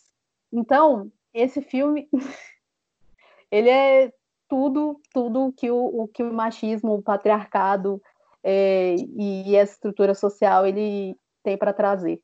Então, 0.51 1.11
esse 1.39 1.61
filme 1.61 2.09
ele 3.51 3.69
é 3.69 4.11
tudo 4.49 4.99
tudo 5.13 5.53
que 5.55 5.69
o, 5.69 6.03
o 6.03 6.07
que 6.07 6.23
o 6.23 6.33
machismo, 6.33 6.93
o 6.93 7.01
patriarcado 7.01 8.01
é, 8.43 8.95
e 8.95 9.55
essa 9.55 9.73
estrutura 9.73 10.13
social 10.13 10.65
ele 10.65 11.17
tem 11.43 11.57
para 11.57 11.73
trazer. 11.73 12.21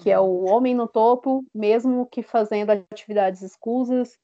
Que 0.00 0.10
é 0.10 0.18
o 0.18 0.44
homem 0.44 0.74
no 0.74 0.88
topo, 0.88 1.44
mesmo 1.54 2.06
que 2.06 2.22
fazendo 2.22 2.70
atividades 2.70 3.42
escusas, 3.42 4.18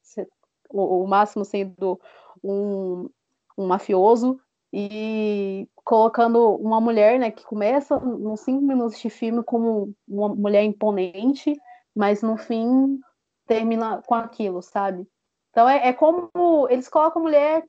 o, 0.71 1.05
o 1.05 1.07
máximo 1.07 1.45
sendo 1.45 2.01
um, 2.43 3.09
um 3.57 3.67
mafioso, 3.67 4.41
e 4.73 5.69
colocando 5.85 6.55
uma 6.57 6.81
mulher, 6.81 7.19
né, 7.19 7.31
que 7.31 7.45
começa 7.45 7.99
nos 7.99 8.41
cinco 8.41 8.63
minutos 8.63 8.99
de 8.99 9.09
filme 9.09 9.43
como 9.43 9.95
uma 10.07 10.29
mulher 10.29 10.63
imponente, 10.65 11.59
mas 11.95 12.23
no 12.23 12.37
fim 12.37 13.01
termina 13.49 14.03
com 14.07 14.15
aquilo, 14.15 14.63
sabe? 14.63 15.09
Então 15.51 15.69
é, 15.69 15.89
é 15.89 15.93
como 15.93 16.31
eles 16.71 16.89
colocam 16.89 17.21
a 17.21 17.25
mulher 17.25 17.65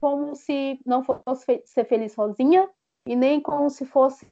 como 0.00 0.34
se 0.34 0.80
não 0.86 1.02
fosse 1.02 1.44
fe 1.44 1.62
ser 1.66 1.84
feliz 1.84 2.12
sozinha 2.12 2.68
e 3.06 3.16
nem 3.16 3.40
como 3.40 3.68
se 3.68 3.84
fosse 3.84 4.26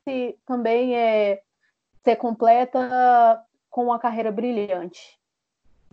também 0.46 0.96
é, 0.96 1.42
ser 2.02 2.16
completa 2.16 3.44
com 3.70 3.84
uma 3.84 3.98
carreira 3.98 4.30
brilhante, 4.30 5.18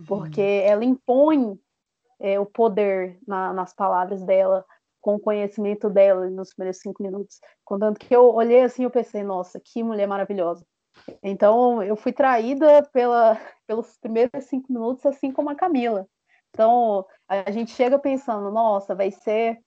porque 0.08 0.42
uhum. 0.42 0.72
ela 0.72 0.86
impõe 0.86 1.60
é, 2.20 2.40
o 2.40 2.46
poder 2.46 3.18
na, 3.28 3.54
nas 3.54 3.74
palavras 3.74 4.24
dela, 4.24 4.66
com 5.00 5.16
o 5.16 5.20
conhecimento 5.20 5.90
dela 5.90 6.30
nos 6.30 6.54
primeiros 6.54 6.80
cinco 6.80 7.02
minutos. 7.02 7.40
Contanto 7.66 8.00
que 8.00 8.16
eu 8.16 8.34
olhei 8.34 8.62
assim, 8.62 8.84
eu 8.84 8.92
pensei, 8.92 9.24
nossa, 9.24 9.60
que 9.60 9.84
mulher 9.84 10.08
maravilhosa. 10.08 10.66
Então, 11.24 11.82
eu 11.84 11.96
fui 11.96 12.12
traída 12.12 12.84
pela, 12.92 13.38
pelos 13.68 13.98
primeiros 13.98 14.46
cinco 14.46 14.72
minutos, 14.72 15.06
assim 15.06 15.32
como 15.32 15.50
a 15.50 15.56
Camila. 15.56 16.08
Então, 16.50 17.06
a 17.28 17.50
gente 17.52 17.72
chega 17.72 17.98
pensando, 17.98 18.52
nossa, 18.52 18.94
vai 18.94 19.12
ser 19.12 19.60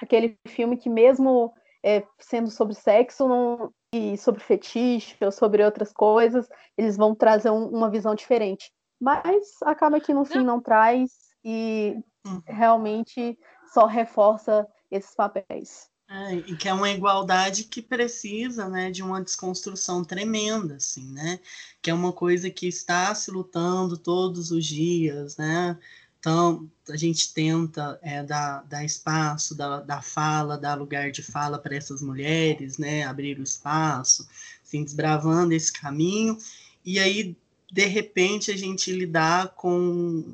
aquele 0.00 0.38
filme 0.46 0.76
que 0.76 0.88
mesmo 0.88 1.52
é, 1.84 2.04
sendo 2.18 2.50
sobre 2.50 2.74
sexo, 2.74 3.26
não, 3.26 3.72
e 3.92 4.16
sobre 4.18 4.42
fetiche 4.42 5.16
ou 5.24 5.32
sobre 5.32 5.64
outras 5.64 5.92
coisas, 5.92 6.48
eles 6.76 6.96
vão 6.96 7.14
trazer 7.14 7.50
um, 7.50 7.68
uma 7.68 7.90
visão 7.90 8.14
diferente. 8.14 8.70
Mas 9.00 9.48
acaba 9.62 10.00
que 10.00 10.12
no 10.12 10.24
fim 10.24 10.44
não 10.44 10.60
traz 10.60 11.10
e 11.44 11.96
uhum. 12.26 12.42
realmente 12.46 13.38
só 13.72 13.86
reforça 13.86 14.66
esses 14.90 15.14
papéis. 15.14 15.88
É, 16.10 16.36
e 16.36 16.56
que 16.56 16.66
é 16.66 16.72
uma 16.72 16.90
igualdade 16.90 17.64
que 17.64 17.82
precisa 17.82 18.66
né, 18.66 18.90
de 18.90 19.02
uma 19.02 19.22
desconstrução 19.22 20.02
tremenda, 20.02 20.76
assim, 20.76 21.06
né? 21.12 21.38
Que 21.82 21.90
é 21.90 21.94
uma 21.94 22.12
coisa 22.14 22.48
que 22.48 22.66
está 22.66 23.14
se 23.14 23.30
lutando 23.30 23.98
todos 23.98 24.50
os 24.50 24.64
dias, 24.64 25.36
né? 25.36 25.78
Então, 26.18 26.68
a 26.88 26.96
gente 26.96 27.32
tenta 27.34 27.98
é, 28.02 28.22
dar, 28.22 28.64
dar 28.64 28.84
espaço, 28.84 29.54
dar, 29.54 29.80
dar 29.80 30.02
fala, 30.02 30.56
dar 30.56 30.74
lugar 30.76 31.10
de 31.10 31.22
fala 31.22 31.58
para 31.58 31.76
essas 31.76 32.00
mulheres, 32.00 32.78
né? 32.78 33.04
Abrir 33.04 33.38
o 33.38 33.42
espaço, 33.42 34.26
assim, 34.64 34.82
desbravando 34.82 35.52
esse 35.52 35.72
caminho. 35.72 36.38
E 36.84 36.98
aí, 36.98 37.36
de 37.70 37.84
repente 37.84 38.50
a 38.50 38.56
gente 38.56 38.90
lidar 38.90 39.54
com 39.54 40.24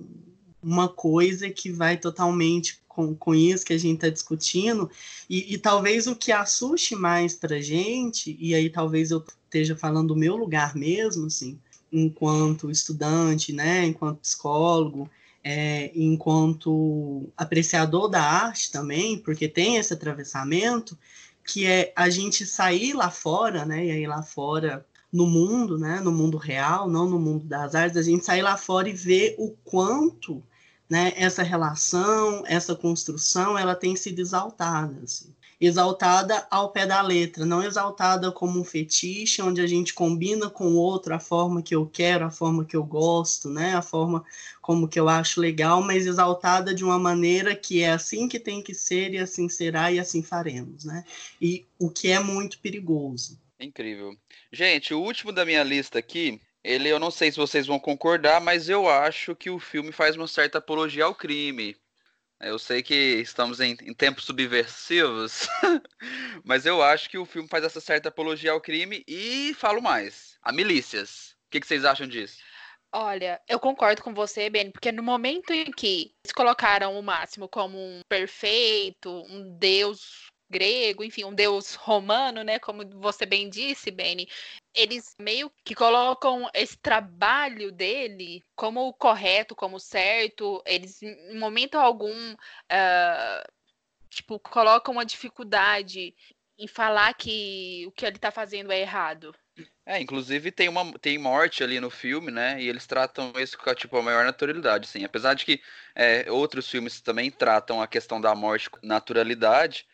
uma 0.63 0.89
coisa 0.89 1.51
que 1.51 1.71
vai 1.71 1.97
totalmente 1.97 2.81
com, 2.95 3.15
com 3.15 3.35
isso 3.35 3.65
que 3.65 3.73
a 3.73 3.79
gente 3.79 3.97
está 3.97 4.09
discutindo, 4.09 4.89
e, 5.29 5.55
e, 5.55 5.59
talvez 5.59 6.07
o 6.07 6.15
que 6.15 6.31
assuste 6.31 6.95
mais 6.95 7.35
para 7.35 7.61
gente, 7.61 8.37
e 8.39 8.55
aí 8.55 8.71
talvez 8.71 9.11
eu 9.11 9.23
esteja 9.45 9.77
falando 9.77 10.09
do 10.09 10.17
meu 10.17 10.37
lugar 10.37 10.77
mesmo, 10.77 11.27
assim, 11.27 11.59
enquanto 11.93 12.71
estudante, 12.71 13.53
né, 13.53 13.85
enquanto 13.85 14.21
psicólogo, 14.21 15.11
é, 15.43 15.91
enquanto 15.95 17.29
apreciador 17.37 18.09
da 18.09 18.23
arte 18.23 18.71
também, 18.71 19.19
porque 19.19 19.49
tem 19.49 19.77
esse 19.77 19.93
atravessamento, 19.93 20.97
que 21.47 21.67
é 21.67 21.93
a 21.95 22.09
gente 22.09 22.47
sair 22.47 22.95
lá 22.95 23.11
fora, 23.11 23.65
né, 23.65 23.87
e 23.87 23.91
aí 23.91 24.07
lá 24.07 24.23
fora 24.23 24.87
no 25.13 25.27
mundo, 25.27 25.79
né, 25.79 26.01
no 26.01 26.13
mundo 26.13 26.37
real, 26.37 26.89
não 26.89 27.09
no 27.09 27.19
mundo 27.19 27.45
das 27.45 27.75
artes, 27.75 27.97
a 27.97 28.03
gente 28.03 28.25
sair 28.25 28.43
lá 28.43 28.57
fora 28.57 28.89
e 28.89 28.93
ver 28.93 29.35
o 29.39 29.51
quanto 29.65 30.43
né, 30.89 31.13
essa 31.17 31.43
relação, 31.43 32.45
essa 32.47 32.75
construção, 32.75 33.59
ela 33.59 33.75
tem 33.75 33.97
sido 33.97 34.21
exaltada. 34.21 35.01
Assim. 35.03 35.35
Exaltada 35.61 36.47
ao 36.51 36.71
pé 36.71 36.85
da 36.87 37.01
letra, 37.01 37.47
não 37.47 37.63
exaltada 37.63 38.31
como 38.31 38.61
um 38.61 38.65
fetiche, 38.65 39.41
onde 39.41 39.61
a 39.61 39.67
gente 39.67 39.95
combina 39.95 40.51
com 40.51 40.67
o 40.67 40.77
outro 40.77 41.15
a 41.15 41.19
forma 41.19 41.63
que 41.63 41.75
eu 41.75 41.87
quero, 41.87 42.25
a 42.25 42.31
forma 42.31 42.65
que 42.65 42.77
eu 42.77 42.85
gosto, 42.85 43.49
né, 43.49 43.75
a 43.75 43.81
forma 43.81 44.25
como 44.61 44.89
que 44.89 44.99
eu 44.99 45.09
acho 45.09 45.41
legal, 45.41 45.83
mas 45.83 46.07
exaltada 46.07 46.75
de 46.75 46.85
uma 46.85 46.99
maneira 46.99 47.55
que 47.55 47.83
é 47.83 47.93
assim 47.93 48.29
que 48.29 48.39
tem 48.39 48.63
que 48.63 48.75
ser 48.75 49.15
e 49.15 49.19
assim 49.19 49.49
será 49.49 49.93
e 49.93 49.99
assim 49.99 50.23
faremos, 50.23 50.85
né? 50.85 51.05
E 51.41 51.65
o 51.79 51.89
que 51.89 52.11
é 52.11 52.19
muito 52.19 52.59
perigoso. 52.59 53.39
Incrível. 53.61 54.17
Gente, 54.53 54.93
o 54.93 55.01
último 55.01 55.33
da 55.33 55.45
minha 55.45 55.63
lista 55.63 55.99
aqui 55.99 56.41
ele, 56.65 56.89
eu 56.89 56.99
não 56.99 57.11
sei 57.11 57.31
se 57.31 57.37
vocês 57.37 57.67
vão 57.67 57.79
concordar, 57.79 58.41
mas 58.41 58.71
eu 58.71 58.89
acho 58.89 59.37
que 59.37 59.51
o 59.51 59.59
filme 59.59 59.93
faz 59.93 60.17
uma 60.17 60.27
certa 60.27 60.59
apologia 60.59 61.05
ao 61.05 61.15
crime. 61.15 61.77
Eu 62.41 62.59
sei 62.59 62.83
que 62.83 62.95
estamos 62.95 63.61
em, 63.61 63.77
em 63.83 63.95
tempos 63.95 64.25
subversivos, 64.25 65.47
mas 66.43 66.67
eu 66.67 66.83
acho 66.83 67.09
que 67.09 67.19
o 67.19 67.27
filme 67.27 67.49
faz 67.49 67.65
essa 67.65 67.81
certa 67.81 68.09
apologia 68.09 68.53
ao 68.53 68.61
crime 68.61 69.05
e 69.07 69.55
falo 69.55 69.81
mais, 69.83 70.39
a 70.43 70.53
milícias. 70.53 71.37
O 71.47 71.51
que, 71.51 71.61
que 71.61 71.67
vocês 71.67 71.85
acham 71.85 72.09
disso? 72.09 72.39
Olha, 72.93 73.41
eu 73.49 73.59
concordo 73.59 74.03
com 74.03 74.15
você, 74.15 74.49
Ben, 74.49 74.71
porque 74.71 74.93
no 74.93 75.03
momento 75.03 75.53
em 75.53 75.71
que 75.71 76.15
eles 76.25 76.33
colocaram 76.35 76.99
o 76.99 77.03
Máximo 77.03 77.49
como 77.49 77.77
um 77.77 78.01
perfeito, 78.09 79.11
um 79.29 79.57
deus 79.59 80.29
grego, 80.55 81.03
enfim, 81.03 81.25
um 81.25 81.35
deus 81.35 81.75
romano, 81.75 82.45
né? 82.45 82.61
Como 82.61 82.89
você 83.01 83.27
bem 83.27 83.51
disse, 83.51 83.91
Benny, 83.91 84.29
eles 84.73 85.17
meio 85.19 85.51
que 85.65 85.75
colocam 85.75 86.49
esse 86.55 86.77
trabalho 86.77 87.73
dele 87.73 88.41
como 88.55 88.93
correto, 88.93 89.57
como 89.57 89.81
certo. 89.81 90.63
Eles, 90.65 91.03
em 91.03 91.37
momento 91.37 91.75
algum, 91.75 92.33
uh, 92.35 93.53
tipo, 94.09 94.39
colocam 94.39 94.95
uma 94.95 95.05
dificuldade 95.05 96.15
em 96.57 96.69
falar 96.69 97.13
que 97.15 97.85
o 97.89 97.91
que 97.91 98.07
ele 98.07 98.17
está 98.17 98.31
fazendo 98.31 98.71
é 98.71 98.81
errado. 98.81 99.35
É, 99.87 100.01
inclusive 100.01 100.51
tem 100.51 100.69
uma 100.69 100.93
tem 100.99 101.19
morte 101.19 101.63
ali 101.63 101.79
no 101.79 101.91
filme, 101.91 102.31
né? 102.31 102.61
E 102.61 102.69
eles 102.69 102.87
tratam 102.87 103.33
isso 103.37 103.59
com 103.59 103.75
tipo 103.75 103.97
a 103.97 104.03
maior 104.03 104.25
naturalidade, 104.25 104.87
sim. 104.87 105.05
Apesar 105.05 105.35
de 105.35 105.45
que 105.45 105.61
é, 105.95 106.31
outros 106.31 106.69
filmes 106.71 107.01
também 107.01 107.31
tratam 107.31 107.83
a 107.83 107.87
questão 107.87 108.21
da 108.21 108.35
morte 108.35 108.71
com 108.71 108.79
naturalidade, 108.83 109.87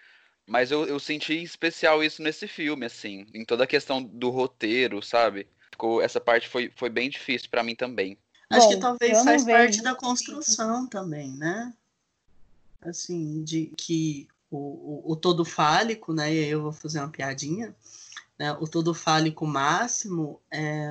mas 0.51 0.73
eu, 0.73 0.85
eu 0.85 0.99
senti 0.99 1.41
especial 1.41 2.03
isso 2.03 2.21
nesse 2.21 2.49
filme, 2.49 2.85
assim, 2.85 3.25
em 3.33 3.45
toda 3.45 3.63
a 3.63 3.69
questão 3.69 4.03
do 4.03 4.31
roteiro, 4.31 5.01
sabe? 5.01 5.47
Ficou, 5.71 6.03
essa 6.03 6.21
parte 6.21 6.49
foi, 6.49 6.73
foi 6.75 6.91
bem 6.91 7.09
difícil 7.09 7.49
para 7.49 7.63
mim 7.63 7.77
também. 7.77 8.19
Acho 8.51 8.67
Bom, 8.67 8.75
que 8.75 8.81
talvez 8.81 9.23
faz 9.23 9.45
parte 9.45 9.81
da 9.81 9.95
construção 9.95 10.89
também, 10.89 11.31
né? 11.37 11.73
Assim, 12.83 13.45
de 13.45 13.73
que 13.77 14.27
o, 14.51 14.57
o, 14.57 15.13
o, 15.13 15.17
todo 15.17 15.45
fálico, 15.45 16.13
né? 16.13 16.35
E 16.35 16.43
aí 16.43 16.51
eu 16.51 16.63
vou 16.63 16.73
fazer 16.73 16.99
uma 16.99 17.11
piadinha. 17.11 17.73
Né? 18.37 18.51
O 18.55 18.67
todo 18.67 18.93
fálico 18.93 19.47
máximo 19.47 20.41
é 20.51 20.91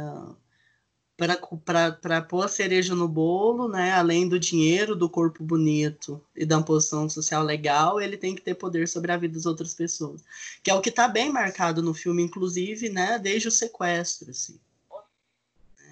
para 1.19 2.21
pôr 2.21 2.45
a 2.45 2.47
cereja 2.47 2.95
no 2.95 3.08
bolo, 3.08 3.67
né, 3.67 3.91
além 3.91 4.27
do 4.27 4.39
dinheiro, 4.39 4.95
do 4.95 5.10
corpo 5.10 5.43
bonito 5.43 6.21
e 6.36 6.45
da 6.45 6.62
posição 6.62 7.10
social 7.10 7.43
legal, 7.43 7.99
ele 7.99 8.15
tem 8.15 8.34
que 8.34 8.41
ter 8.41 8.55
poder 8.55 8.88
sobre 8.88 9.12
a 9.12 9.17
vida 9.17 9.34
das 9.34 9.45
outras 9.45 9.73
pessoas. 9.73 10.23
Que 10.63 10.71
é 10.71 10.73
o 10.73 10.82
que 10.82 10.89
está 10.89 11.08
bem 11.08 11.32
marcado 11.32 11.84
no 11.84 11.93
filme, 11.93 12.23
inclusive, 12.23 12.89
né, 12.89 13.19
desde 13.19 13.47
o 13.47 13.51
sequestro. 13.51 14.32
Assim. 14.32 14.58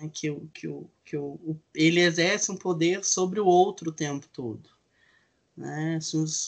É, 0.01 0.07
que 0.07 0.29
o, 0.29 0.49
que, 0.53 0.67
o, 0.67 0.89
que 1.03 1.17
o, 1.17 1.57
ele 1.73 1.99
exerce 1.99 2.51
um 2.51 2.57
poder 2.57 3.03
sobre 3.03 3.39
o 3.39 3.45
outro 3.45 3.89
o 3.89 3.93
tempo 3.93 4.27
todo. 4.31 4.69
Né? 5.55 5.99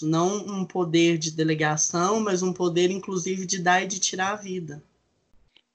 Não 0.04 0.38
um 0.46 0.66
poder 0.66 1.18
de 1.18 1.32
delegação, 1.32 2.20
mas 2.20 2.44
um 2.44 2.54
poder, 2.54 2.92
inclusive, 2.92 3.46
de 3.46 3.60
dar 3.60 3.84
e 3.84 3.88
de 3.88 4.00
tirar 4.00 4.34
a 4.34 4.36
vida. 4.36 4.84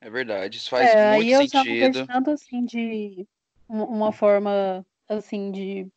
É 0.04 0.10
verdade, 0.10 0.58
isso 0.58 0.68
faz 0.68 0.90
é, 0.90 1.14
muito 1.14 1.30
eu 1.30 1.48
sentido. 1.48 1.98
Eu 1.98 2.06
pensando 2.06 2.30
assim 2.30 2.62
de 2.62 3.26
uma 3.66 4.12
forma 4.12 4.84
assim 5.08 5.50
de, 5.50 5.88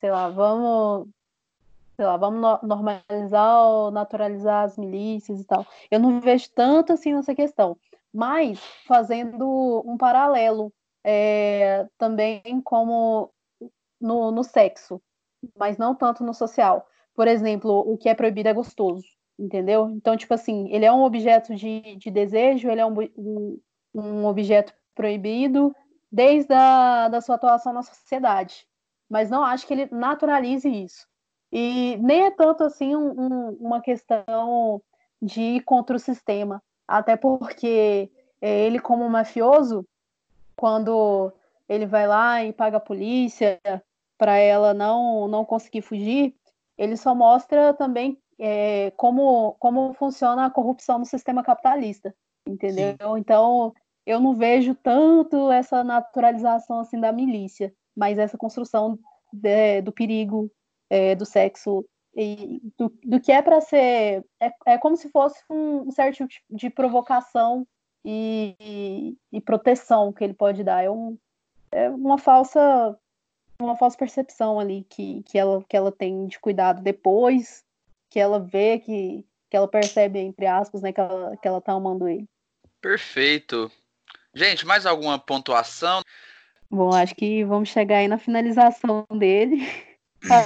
sei 0.00 0.10
lá, 0.10 0.28
vamos, 0.28 1.06
sei 1.94 2.06
lá, 2.06 2.16
vamos 2.16 2.40
normalizar 2.64 3.62
ou 3.68 3.92
naturalizar 3.92 4.64
as 4.64 4.76
milícias 4.76 5.40
e 5.40 5.44
tal. 5.44 5.64
Eu 5.88 6.00
não 6.00 6.20
vejo 6.20 6.50
tanto 6.56 6.92
assim 6.92 7.14
nessa 7.14 7.36
questão, 7.36 7.78
mas 8.12 8.58
fazendo 8.84 9.80
um 9.86 9.96
paralelo 9.96 10.72
é, 11.04 11.86
também 11.96 12.42
como 12.64 13.30
no, 14.00 14.32
no 14.32 14.42
sexo, 14.42 15.00
mas 15.56 15.78
não 15.78 15.94
tanto 15.94 16.24
no 16.24 16.34
social. 16.34 16.84
Por 17.14 17.28
exemplo, 17.28 17.78
o 17.86 17.96
que 17.96 18.08
é 18.08 18.14
proibido 18.14 18.48
é 18.48 18.52
gostoso 18.52 19.06
entendeu? 19.38 19.90
Então, 19.90 20.16
tipo 20.16 20.32
assim, 20.34 20.68
ele 20.72 20.84
é 20.84 20.92
um 20.92 21.02
objeto 21.02 21.54
de, 21.54 21.96
de 21.96 22.10
desejo, 22.10 22.70
ele 22.70 22.80
é 22.80 22.86
um, 22.86 23.60
um, 23.94 24.24
objeto 24.24 24.72
proibido 24.94 25.74
desde 26.10 26.54
a 26.54 27.08
da 27.08 27.20
sua 27.20 27.34
atuação 27.34 27.72
na 27.72 27.82
sociedade, 27.82 28.66
mas 29.08 29.30
não 29.30 29.44
acho 29.44 29.66
que 29.66 29.74
ele 29.74 29.88
naturalize 29.90 30.68
isso. 30.68 31.06
E 31.52 31.96
nem 31.98 32.26
é 32.26 32.30
tanto 32.30 32.64
assim 32.64 32.96
um, 32.96 33.50
uma 33.60 33.80
questão 33.80 34.82
de 35.20 35.40
ir 35.40 35.60
contra 35.62 35.96
o 35.96 36.00
sistema, 36.00 36.62
até 36.86 37.16
porque 37.16 38.10
é, 38.40 38.66
ele, 38.66 38.78
como 38.78 39.08
mafioso, 39.08 39.86
quando 40.56 41.32
ele 41.68 41.86
vai 41.86 42.06
lá 42.06 42.44
e 42.44 42.52
paga 42.52 42.78
a 42.78 42.80
polícia 42.80 43.60
para 44.18 44.36
ela 44.38 44.72
não, 44.72 45.28
não 45.28 45.44
conseguir 45.44 45.82
fugir, 45.82 46.34
ele 46.78 46.96
só 46.96 47.14
mostra 47.14 47.74
também 47.74 48.18
é, 48.38 48.90
como, 48.92 49.56
como 49.58 49.94
funciona 49.94 50.46
a 50.46 50.50
corrupção 50.50 50.98
no 50.98 51.04
sistema 51.04 51.42
capitalista, 51.42 52.14
entendeu? 52.46 52.96
Sim. 53.00 53.18
Então, 53.18 53.72
eu 54.04 54.20
não 54.20 54.34
vejo 54.34 54.74
tanto 54.74 55.50
essa 55.50 55.82
naturalização 55.82 56.80
assim 56.80 57.00
da 57.00 57.12
milícia, 57.12 57.74
mas 57.96 58.18
essa 58.18 58.38
construção 58.38 58.98
de, 59.32 59.82
do 59.82 59.92
perigo, 59.92 60.50
é, 60.88 61.14
do 61.14 61.24
sexo, 61.24 61.84
e 62.14 62.62
do, 62.78 62.90
do 63.04 63.20
que 63.20 63.30
é 63.30 63.42
para 63.42 63.60
ser. 63.60 64.24
É, 64.40 64.50
é 64.66 64.78
como 64.78 64.96
se 64.96 65.10
fosse 65.10 65.38
um, 65.50 65.88
um 65.88 65.90
certo 65.90 66.26
tipo 66.26 66.44
de 66.48 66.70
provocação 66.70 67.66
e, 68.02 68.56
e, 68.58 69.16
e, 69.32 69.40
proteção 69.40 70.12
que 70.12 70.24
ele 70.24 70.32
pode 70.32 70.64
dar. 70.64 70.82
É, 70.82 70.90
um, 70.90 71.18
é 71.70 71.90
uma 71.90 72.16
falsa 72.16 72.98
uma 73.60 73.76
falsa 73.76 73.96
percepção 73.96 74.60
ali 74.60 74.84
que, 74.84 75.22
que, 75.24 75.38
ela, 75.38 75.64
que 75.66 75.76
ela 75.76 75.90
tem 75.90 76.26
de 76.26 76.38
cuidado 76.38 76.82
depois 76.82 77.64
que 78.16 78.20
ela 78.20 78.40
vê, 78.40 78.78
que, 78.78 79.26
que 79.50 79.54
ela 79.58 79.68
percebe, 79.68 80.18
entre 80.18 80.46
aspas, 80.46 80.80
né, 80.80 80.90
que 80.90 80.98
ela, 80.98 81.36
que 81.36 81.46
ela 81.46 81.60
tá 81.60 81.72
amando 81.72 82.08
ele. 82.08 82.26
Perfeito. 82.80 83.70
Gente, 84.34 84.64
mais 84.64 84.86
alguma 84.86 85.18
pontuação? 85.18 86.00
Bom, 86.70 86.94
acho 86.94 87.14
que 87.14 87.44
vamos 87.44 87.68
chegar 87.68 87.98
aí 87.98 88.08
na 88.08 88.16
finalização 88.16 89.06
dele. 89.18 89.58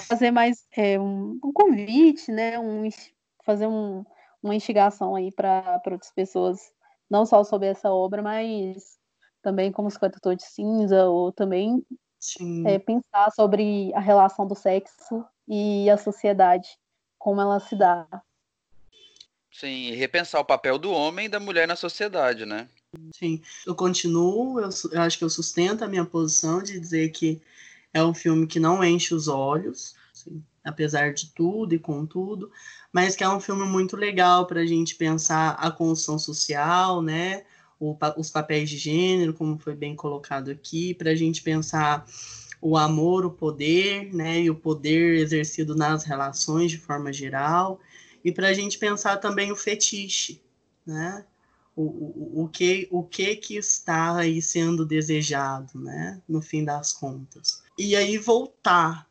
fazer 0.09 0.33
mais 0.33 0.67
é, 0.77 0.99
um, 0.99 1.39
um, 1.45 1.53
convite, 1.53 2.33
né? 2.33 2.59
Um, 2.59 2.89
fazer 3.47 3.69
um, 3.69 4.05
uma 4.43 4.57
instigação 4.57 5.15
aí 5.15 5.31
para 5.31 5.81
outras 5.93 6.11
pessoas, 6.11 6.59
não 7.09 7.25
só 7.25 7.45
sobre 7.45 7.69
essa 7.69 7.89
obra, 7.89 8.21
mas 8.21 8.99
também 9.43 9.71
como 9.71 9.89
50 9.89 10.19
Tons 10.21 10.39
de 10.39 10.45
Cinza, 10.45 11.05
ou 11.05 11.31
também 11.31 11.87
é, 12.67 12.81
pensar 12.81 13.31
sobre 13.31 13.95
a 13.95 14.01
relação 14.01 14.45
do 14.45 14.57
sexo 14.57 15.25
e 15.47 15.89
a 15.89 15.97
sociedade 15.97 16.69
como 17.21 17.41
ela 17.41 17.61
se 17.61 17.77
dá. 17.77 18.09
Sim, 19.53 19.91
e 19.91 19.95
repensar 19.95 20.41
o 20.41 20.45
papel 20.45 20.79
do 20.79 20.91
homem 20.91 21.27
e 21.27 21.29
da 21.29 21.39
mulher 21.39 21.69
na 21.69 21.77
sociedade, 21.77 22.47
né? 22.47 22.69
Sim, 23.15 23.41
eu 23.67 23.75
continuo, 23.75 24.59
eu, 24.59 24.71
eu 24.91 25.03
acho 25.03 25.19
que 25.19 25.25
eu 25.25 25.31
sustento 25.31 25.85
a 25.85 25.89
minha 25.89 26.05
posição 26.05 26.61
de 26.63 26.81
dizer 26.81 27.11
que 27.11 27.41
é 27.93 28.03
um 28.03 28.15
filme 28.15 28.47
que 28.47 28.59
não 28.59 28.83
enche 28.83 29.15
os 29.15 29.29
olhos, 29.29 29.95
assim, 30.13 30.43
apesar 30.65 31.13
de 31.13 31.27
tudo 31.33 31.75
e 31.75 31.79
com 31.79 32.07
tudo, 32.07 32.51
mas 32.93 33.15
que 33.15 33.23
é 33.23 33.29
um 33.29 33.41
filme 33.41 33.65
muito 33.65 33.97
legal 33.97 34.47
para 34.47 34.61
a 34.61 34.67
gente 34.67 34.95
pensar 34.95 35.51
a 35.51 35.71
construção 35.71 36.19
social, 36.19 37.03
né? 37.03 37.45
o, 37.81 37.97
os 38.19 38.31
papéis 38.31 38.69
de 38.69 38.77
gênero, 38.77 39.33
como 39.33 39.59
foi 39.59 39.75
bem 39.75 39.97
colocado 39.97 40.51
aqui, 40.51 40.93
para 40.95 41.11
a 41.11 41.15
gente 41.15 41.43
pensar 41.43 42.05
o 42.61 42.77
amor, 42.77 43.25
o 43.25 43.31
poder, 43.31 44.13
né, 44.13 44.41
e 44.41 44.51
o 44.51 44.55
poder 44.55 45.17
exercido 45.17 45.75
nas 45.75 46.05
relações 46.05 46.71
de 46.71 46.79
forma 46.79 47.13
geral, 47.13 47.81
e 48.25 48.31
para 48.31 48.49
a 48.49 48.53
gente 48.53 48.79
pensar 48.79 49.17
também 49.17 49.51
o 49.51 49.57
fetiche, 49.57 50.41
né, 50.87 51.25
o, 51.75 51.83
o, 51.83 52.43
o, 52.45 52.49
que, 52.49 52.87
o 52.91 53.03
que 53.03 53.37
que 53.37 53.57
está 53.57 54.17
aí 54.17 54.43
sendo 54.43 54.85
desejado, 54.85 55.81
né, 55.81 56.21
no 56.29 56.43
fim 56.43 56.65
das 56.65 56.93
contas. 56.93 57.63
E 57.79 57.97
aí 57.97 58.19
voltar 58.19 59.09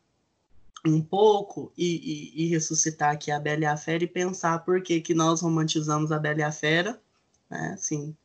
um 0.85 1.01
pouco 1.01 1.73
e, 1.77 2.33
e, 2.35 2.43
e 2.43 2.47
ressuscitar 2.47 3.11
aqui 3.11 3.31
a 3.31 3.39
Bela 3.39 3.63
e 3.63 3.65
a 3.65 3.75
Fera 3.75 4.03
e 4.03 4.07
pensar 4.07 4.59
por 4.59 4.81
que, 4.81 5.01
que 5.01 5.13
nós 5.13 5.41
romantizamos 5.41 6.11
a 6.11 6.19
Bela 6.19 6.39
e 6.39 6.43
a 6.43 6.51
Fera, 6.51 7.01
né, 7.49 7.71
assim, 7.73 8.15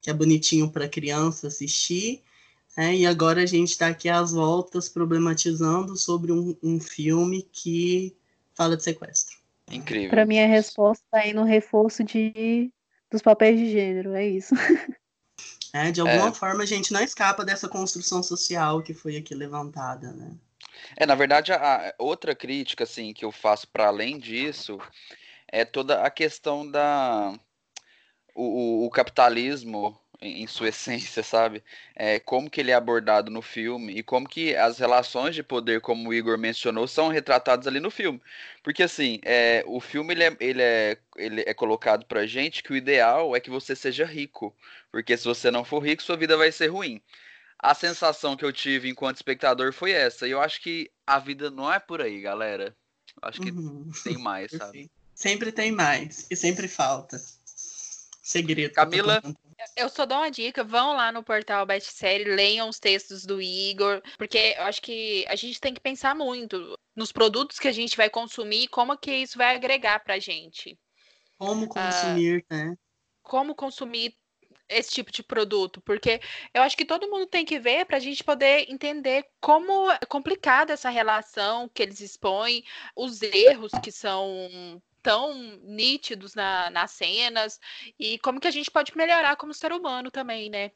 que 0.00 0.10
é 0.10 0.14
bonitinho 0.14 0.70
para 0.70 0.88
criança 0.88 1.48
assistir, 1.48 2.22
né, 2.78 2.94
e 2.94 3.04
agora 3.04 3.42
a 3.42 3.46
gente 3.46 3.70
está 3.70 3.88
aqui 3.88 4.08
às 4.08 4.30
voltas 4.30 4.88
problematizando 4.88 5.96
sobre 5.96 6.30
um, 6.30 6.56
um 6.62 6.78
filme 6.78 7.42
que 7.42 8.16
fala 8.54 8.76
de 8.76 8.84
sequestro. 8.84 9.36
Incrível. 9.68 10.10
Para 10.10 10.24
mim, 10.24 10.38
a 10.38 10.46
resposta 10.46 11.04
está 11.04 11.26
aí 11.26 11.32
no 11.32 11.42
reforço 11.42 12.04
de, 12.04 12.72
dos 13.10 13.20
papéis 13.20 13.58
de 13.58 13.68
gênero, 13.72 14.14
é 14.14 14.24
isso. 14.24 14.54
É, 15.70 15.92
de 15.92 16.00
alguma 16.00 16.30
é. 16.30 16.32
forma, 16.32 16.62
a 16.62 16.66
gente 16.66 16.94
não 16.94 17.02
escapa 17.02 17.44
dessa 17.44 17.68
construção 17.68 18.22
social 18.22 18.82
que 18.82 18.94
foi 18.94 19.18
aqui 19.18 19.34
levantada, 19.34 20.12
né? 20.12 20.34
É, 20.96 21.04
na 21.04 21.14
verdade, 21.14 21.52
a 21.52 21.94
outra 21.98 22.34
crítica, 22.34 22.84
assim, 22.84 23.12
que 23.12 23.22
eu 23.22 23.30
faço 23.30 23.68
para 23.68 23.88
além 23.88 24.18
disso 24.18 24.78
é 25.46 25.66
toda 25.66 26.02
a 26.02 26.10
questão 26.10 26.68
da 26.68 27.38
o, 28.34 28.86
o 28.86 28.90
capitalismo 28.90 29.94
em, 30.20 30.46
sua 30.46 30.68
essência, 30.70 31.22
sabe? 31.22 31.62
É, 31.94 32.18
como 32.18 32.50
que 32.50 32.60
ele 32.60 32.70
é 32.70 32.74
abordado 32.74 33.30
no 33.30 33.42
filme 33.42 33.98
e 33.98 34.02
como 34.02 34.28
que 34.28 34.54
as 34.56 34.78
relações 34.78 35.34
de 35.34 35.42
poder, 35.42 35.80
como 35.80 36.08
o 36.08 36.14
Igor 36.14 36.38
mencionou, 36.38 36.86
são 36.86 37.08
retratadas 37.08 37.66
ali 37.66 37.80
no 37.80 37.90
filme. 37.90 38.20
Porque, 38.62 38.82
assim, 38.82 39.20
é, 39.24 39.64
o 39.66 39.80
filme 39.80 40.14
ele 40.14 40.24
é, 40.24 40.36
ele, 40.40 40.62
é, 40.62 40.98
ele 41.16 41.40
é 41.46 41.54
colocado 41.54 42.04
pra 42.06 42.26
gente 42.26 42.62
que 42.62 42.72
o 42.72 42.76
ideal 42.76 43.34
é 43.36 43.40
que 43.40 43.50
você 43.50 43.74
seja 43.76 44.04
rico. 44.04 44.54
Porque 44.90 45.16
se 45.16 45.24
você 45.24 45.50
não 45.50 45.64
for 45.64 45.80
rico, 45.80 46.02
sua 46.02 46.16
vida 46.16 46.36
vai 46.36 46.52
ser 46.52 46.68
ruim 46.68 47.00
a 47.60 47.74
sensação 47.74 48.36
que 48.36 48.44
eu 48.44 48.52
tive 48.52 48.88
enquanto 48.88 49.16
espectador 49.16 49.72
foi 49.72 49.90
essa. 49.90 50.26
E 50.26 50.30
eu 50.30 50.40
acho 50.40 50.60
que 50.62 50.90
a 51.06 51.18
vida 51.18 51.50
não 51.50 51.72
é 51.72 51.80
por 51.80 52.00
aí, 52.00 52.20
galera. 52.20 52.74
Eu 53.20 53.28
acho 53.28 53.40
que 53.40 53.50
uhum. 53.50 53.90
tem 54.04 54.16
mais, 54.16 54.52
sabe? 54.52 54.90
Sempre 55.14 55.50
tem 55.50 55.72
mais. 55.72 56.26
E 56.30 56.36
sempre 56.36 56.68
falta. 56.68 57.20
Segredo. 58.22 58.74
Camila. 58.74 59.20
Eu 59.76 59.88
só 59.88 60.06
dou 60.06 60.18
uma 60.18 60.30
dica, 60.30 60.62
vão 60.62 60.94
lá 60.94 61.10
no 61.10 61.22
portal 61.22 61.66
Best 61.66 61.92
Série, 61.92 62.24
leiam 62.24 62.68
os 62.68 62.78
textos 62.78 63.24
do 63.24 63.40
Igor, 63.40 64.00
porque 64.16 64.54
eu 64.56 64.64
acho 64.64 64.80
que 64.80 65.24
a 65.28 65.34
gente 65.34 65.60
tem 65.60 65.74
que 65.74 65.80
pensar 65.80 66.14
muito 66.14 66.78
nos 66.94 67.12
produtos 67.12 67.58
que 67.58 67.68
a 67.68 67.72
gente 67.72 67.96
vai 67.96 68.08
consumir 68.08 68.64
e 68.64 68.68
como 68.68 68.96
que 68.96 69.12
isso 69.12 69.36
vai 69.36 69.54
agregar 69.56 70.00
pra 70.00 70.18
gente. 70.18 70.78
Como 71.36 71.68
consumir, 71.68 72.44
uh, 72.50 72.54
né? 72.54 72.74
Como 73.22 73.54
consumir 73.54 74.16
esse 74.68 74.90
tipo 74.90 75.10
de 75.10 75.22
produto, 75.22 75.80
porque 75.80 76.20
eu 76.52 76.62
acho 76.62 76.76
que 76.76 76.84
todo 76.84 77.08
mundo 77.08 77.26
tem 77.26 77.44
que 77.44 77.58
ver 77.58 77.86
para 77.86 77.96
a 77.96 78.00
gente 78.00 78.22
poder 78.22 78.70
entender 78.70 79.24
como 79.40 79.90
é 79.90 79.98
complicada 80.06 80.74
essa 80.74 80.90
relação 80.90 81.68
que 81.68 81.82
eles 81.82 82.00
expõem, 82.00 82.62
os 82.94 83.22
erros 83.22 83.72
que 83.82 83.90
são 83.90 84.28
tão 85.02 85.34
nítidos 85.62 86.34
na, 86.34 86.70
nas 86.70 86.90
cenas 86.92 87.60
e 87.98 88.18
como 88.18 88.40
que 88.40 88.48
a 88.48 88.50
gente 88.50 88.70
pode 88.70 88.96
melhorar 88.96 89.36
como 89.36 89.54
ser 89.54 89.72
humano 89.72 90.10
também, 90.10 90.50
né? 90.50 90.70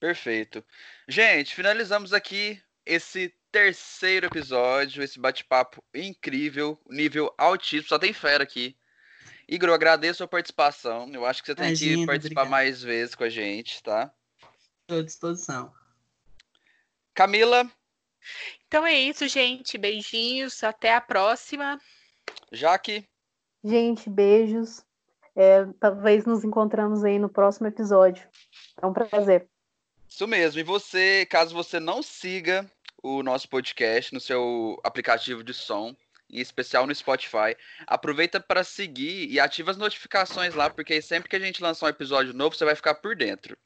Perfeito. 0.00 0.64
Gente, 1.08 1.54
finalizamos 1.54 2.12
aqui 2.12 2.60
esse 2.86 3.34
terceiro 3.50 4.26
episódio, 4.26 5.02
esse 5.02 5.18
bate-papo 5.18 5.82
incrível, 5.94 6.80
nível 6.88 7.34
altíssimo, 7.36 7.88
só 7.88 7.98
tem 7.98 8.12
fera 8.12 8.44
aqui. 8.44 8.76
Igor, 9.48 9.70
eu 9.70 9.74
agradeço 9.74 10.22
a 10.22 10.28
participação. 10.28 11.10
Eu 11.12 11.24
acho 11.24 11.42
que 11.42 11.46
você 11.46 11.54
tem 11.54 11.68
Imagina, 11.68 12.00
que 12.00 12.06
participar 12.06 12.42
obrigado. 12.42 12.50
mais 12.50 12.82
vezes 12.82 13.14
com 13.14 13.24
a 13.24 13.30
gente, 13.30 13.82
tá? 13.82 14.12
Estou 14.82 15.00
à 15.00 15.02
disposição. 15.02 15.74
Camila. 17.14 17.70
Então 18.66 18.86
é 18.86 18.92
isso, 18.92 19.26
gente. 19.26 19.78
Beijinhos. 19.78 20.62
Até 20.62 20.94
a 20.94 21.00
próxima. 21.00 21.80
Jaque. 22.52 23.08
Gente, 23.62 24.08
beijos. 24.08 24.84
É, 25.34 25.66
talvez 25.78 26.26
nos 26.26 26.42
encontramos 26.42 27.04
aí 27.04 27.18
no 27.18 27.28
próximo 27.28 27.68
episódio. 27.68 28.26
É 28.80 28.86
um 28.86 28.92
prazer. 28.92 29.48
Isso 30.08 30.26
mesmo. 30.26 30.58
E 30.58 30.64
você, 30.64 31.26
caso 31.26 31.54
você 31.54 31.78
não 31.78 32.02
siga 32.02 32.68
o 33.02 33.22
nosso 33.22 33.48
podcast 33.48 34.12
no 34.12 34.20
seu 34.20 34.80
aplicativo 34.82 35.44
de 35.44 35.54
som, 35.54 35.94
em 36.30 36.40
especial 36.40 36.86
no 36.86 36.94
Spotify. 36.94 37.56
Aproveita 37.86 38.40
para 38.40 38.64
seguir 38.64 39.30
e 39.30 39.38
ativa 39.38 39.70
as 39.70 39.76
notificações 39.76 40.54
lá, 40.54 40.68
porque 40.70 41.00
sempre 41.00 41.28
que 41.28 41.36
a 41.36 41.40
gente 41.40 41.62
lançar 41.62 41.86
um 41.86 41.90
episódio 41.90 42.34
novo, 42.34 42.56
você 42.56 42.64
vai 42.64 42.74
ficar 42.74 42.94
por 42.94 43.14
dentro. 43.14 43.56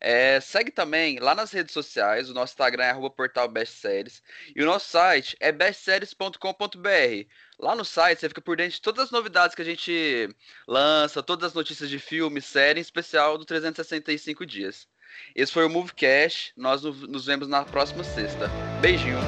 É, 0.00 0.40
segue 0.40 0.70
também 0.70 1.18
lá 1.18 1.34
nas 1.34 1.50
redes 1.50 1.72
sociais, 1.72 2.30
o 2.30 2.34
nosso 2.34 2.52
Instagram 2.52 2.84
é 2.84 2.90
arroba 2.90 3.10
portal 3.10 3.48
bestséries 3.48 4.22
e 4.54 4.62
o 4.62 4.66
nosso 4.66 4.88
site 4.88 5.36
é 5.40 5.50
bestséries.com.br. 5.50 7.26
Lá 7.58 7.74
no 7.74 7.84
site 7.84 8.20
você 8.20 8.28
fica 8.28 8.40
por 8.40 8.56
dentro 8.56 8.74
de 8.74 8.80
todas 8.80 9.04
as 9.04 9.10
novidades 9.10 9.54
que 9.54 9.62
a 9.62 9.64
gente 9.64 10.28
lança, 10.66 11.22
todas 11.22 11.48
as 11.48 11.54
notícias 11.54 11.90
de 11.90 11.98
filme, 11.98 12.40
série, 12.40 12.78
em 12.78 12.82
especial 12.82 13.36
do 13.36 13.44
365 13.44 14.46
dias. 14.46 14.86
Esse 15.34 15.52
foi 15.52 15.64
o 15.64 15.70
Movecast, 15.70 16.52
nós 16.56 16.82
nos 16.82 17.26
vemos 17.26 17.48
na 17.48 17.64
próxima 17.64 18.04
sexta. 18.04 18.48
Beijinho! 18.80 19.18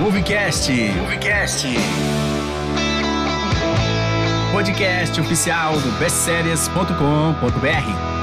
Movecast. 0.00 0.70
Movecast. 0.70 2.13
Podcast 4.54 5.20
oficial 5.20 5.80
do 5.80 5.90
bestseries.com.br. 5.98 8.13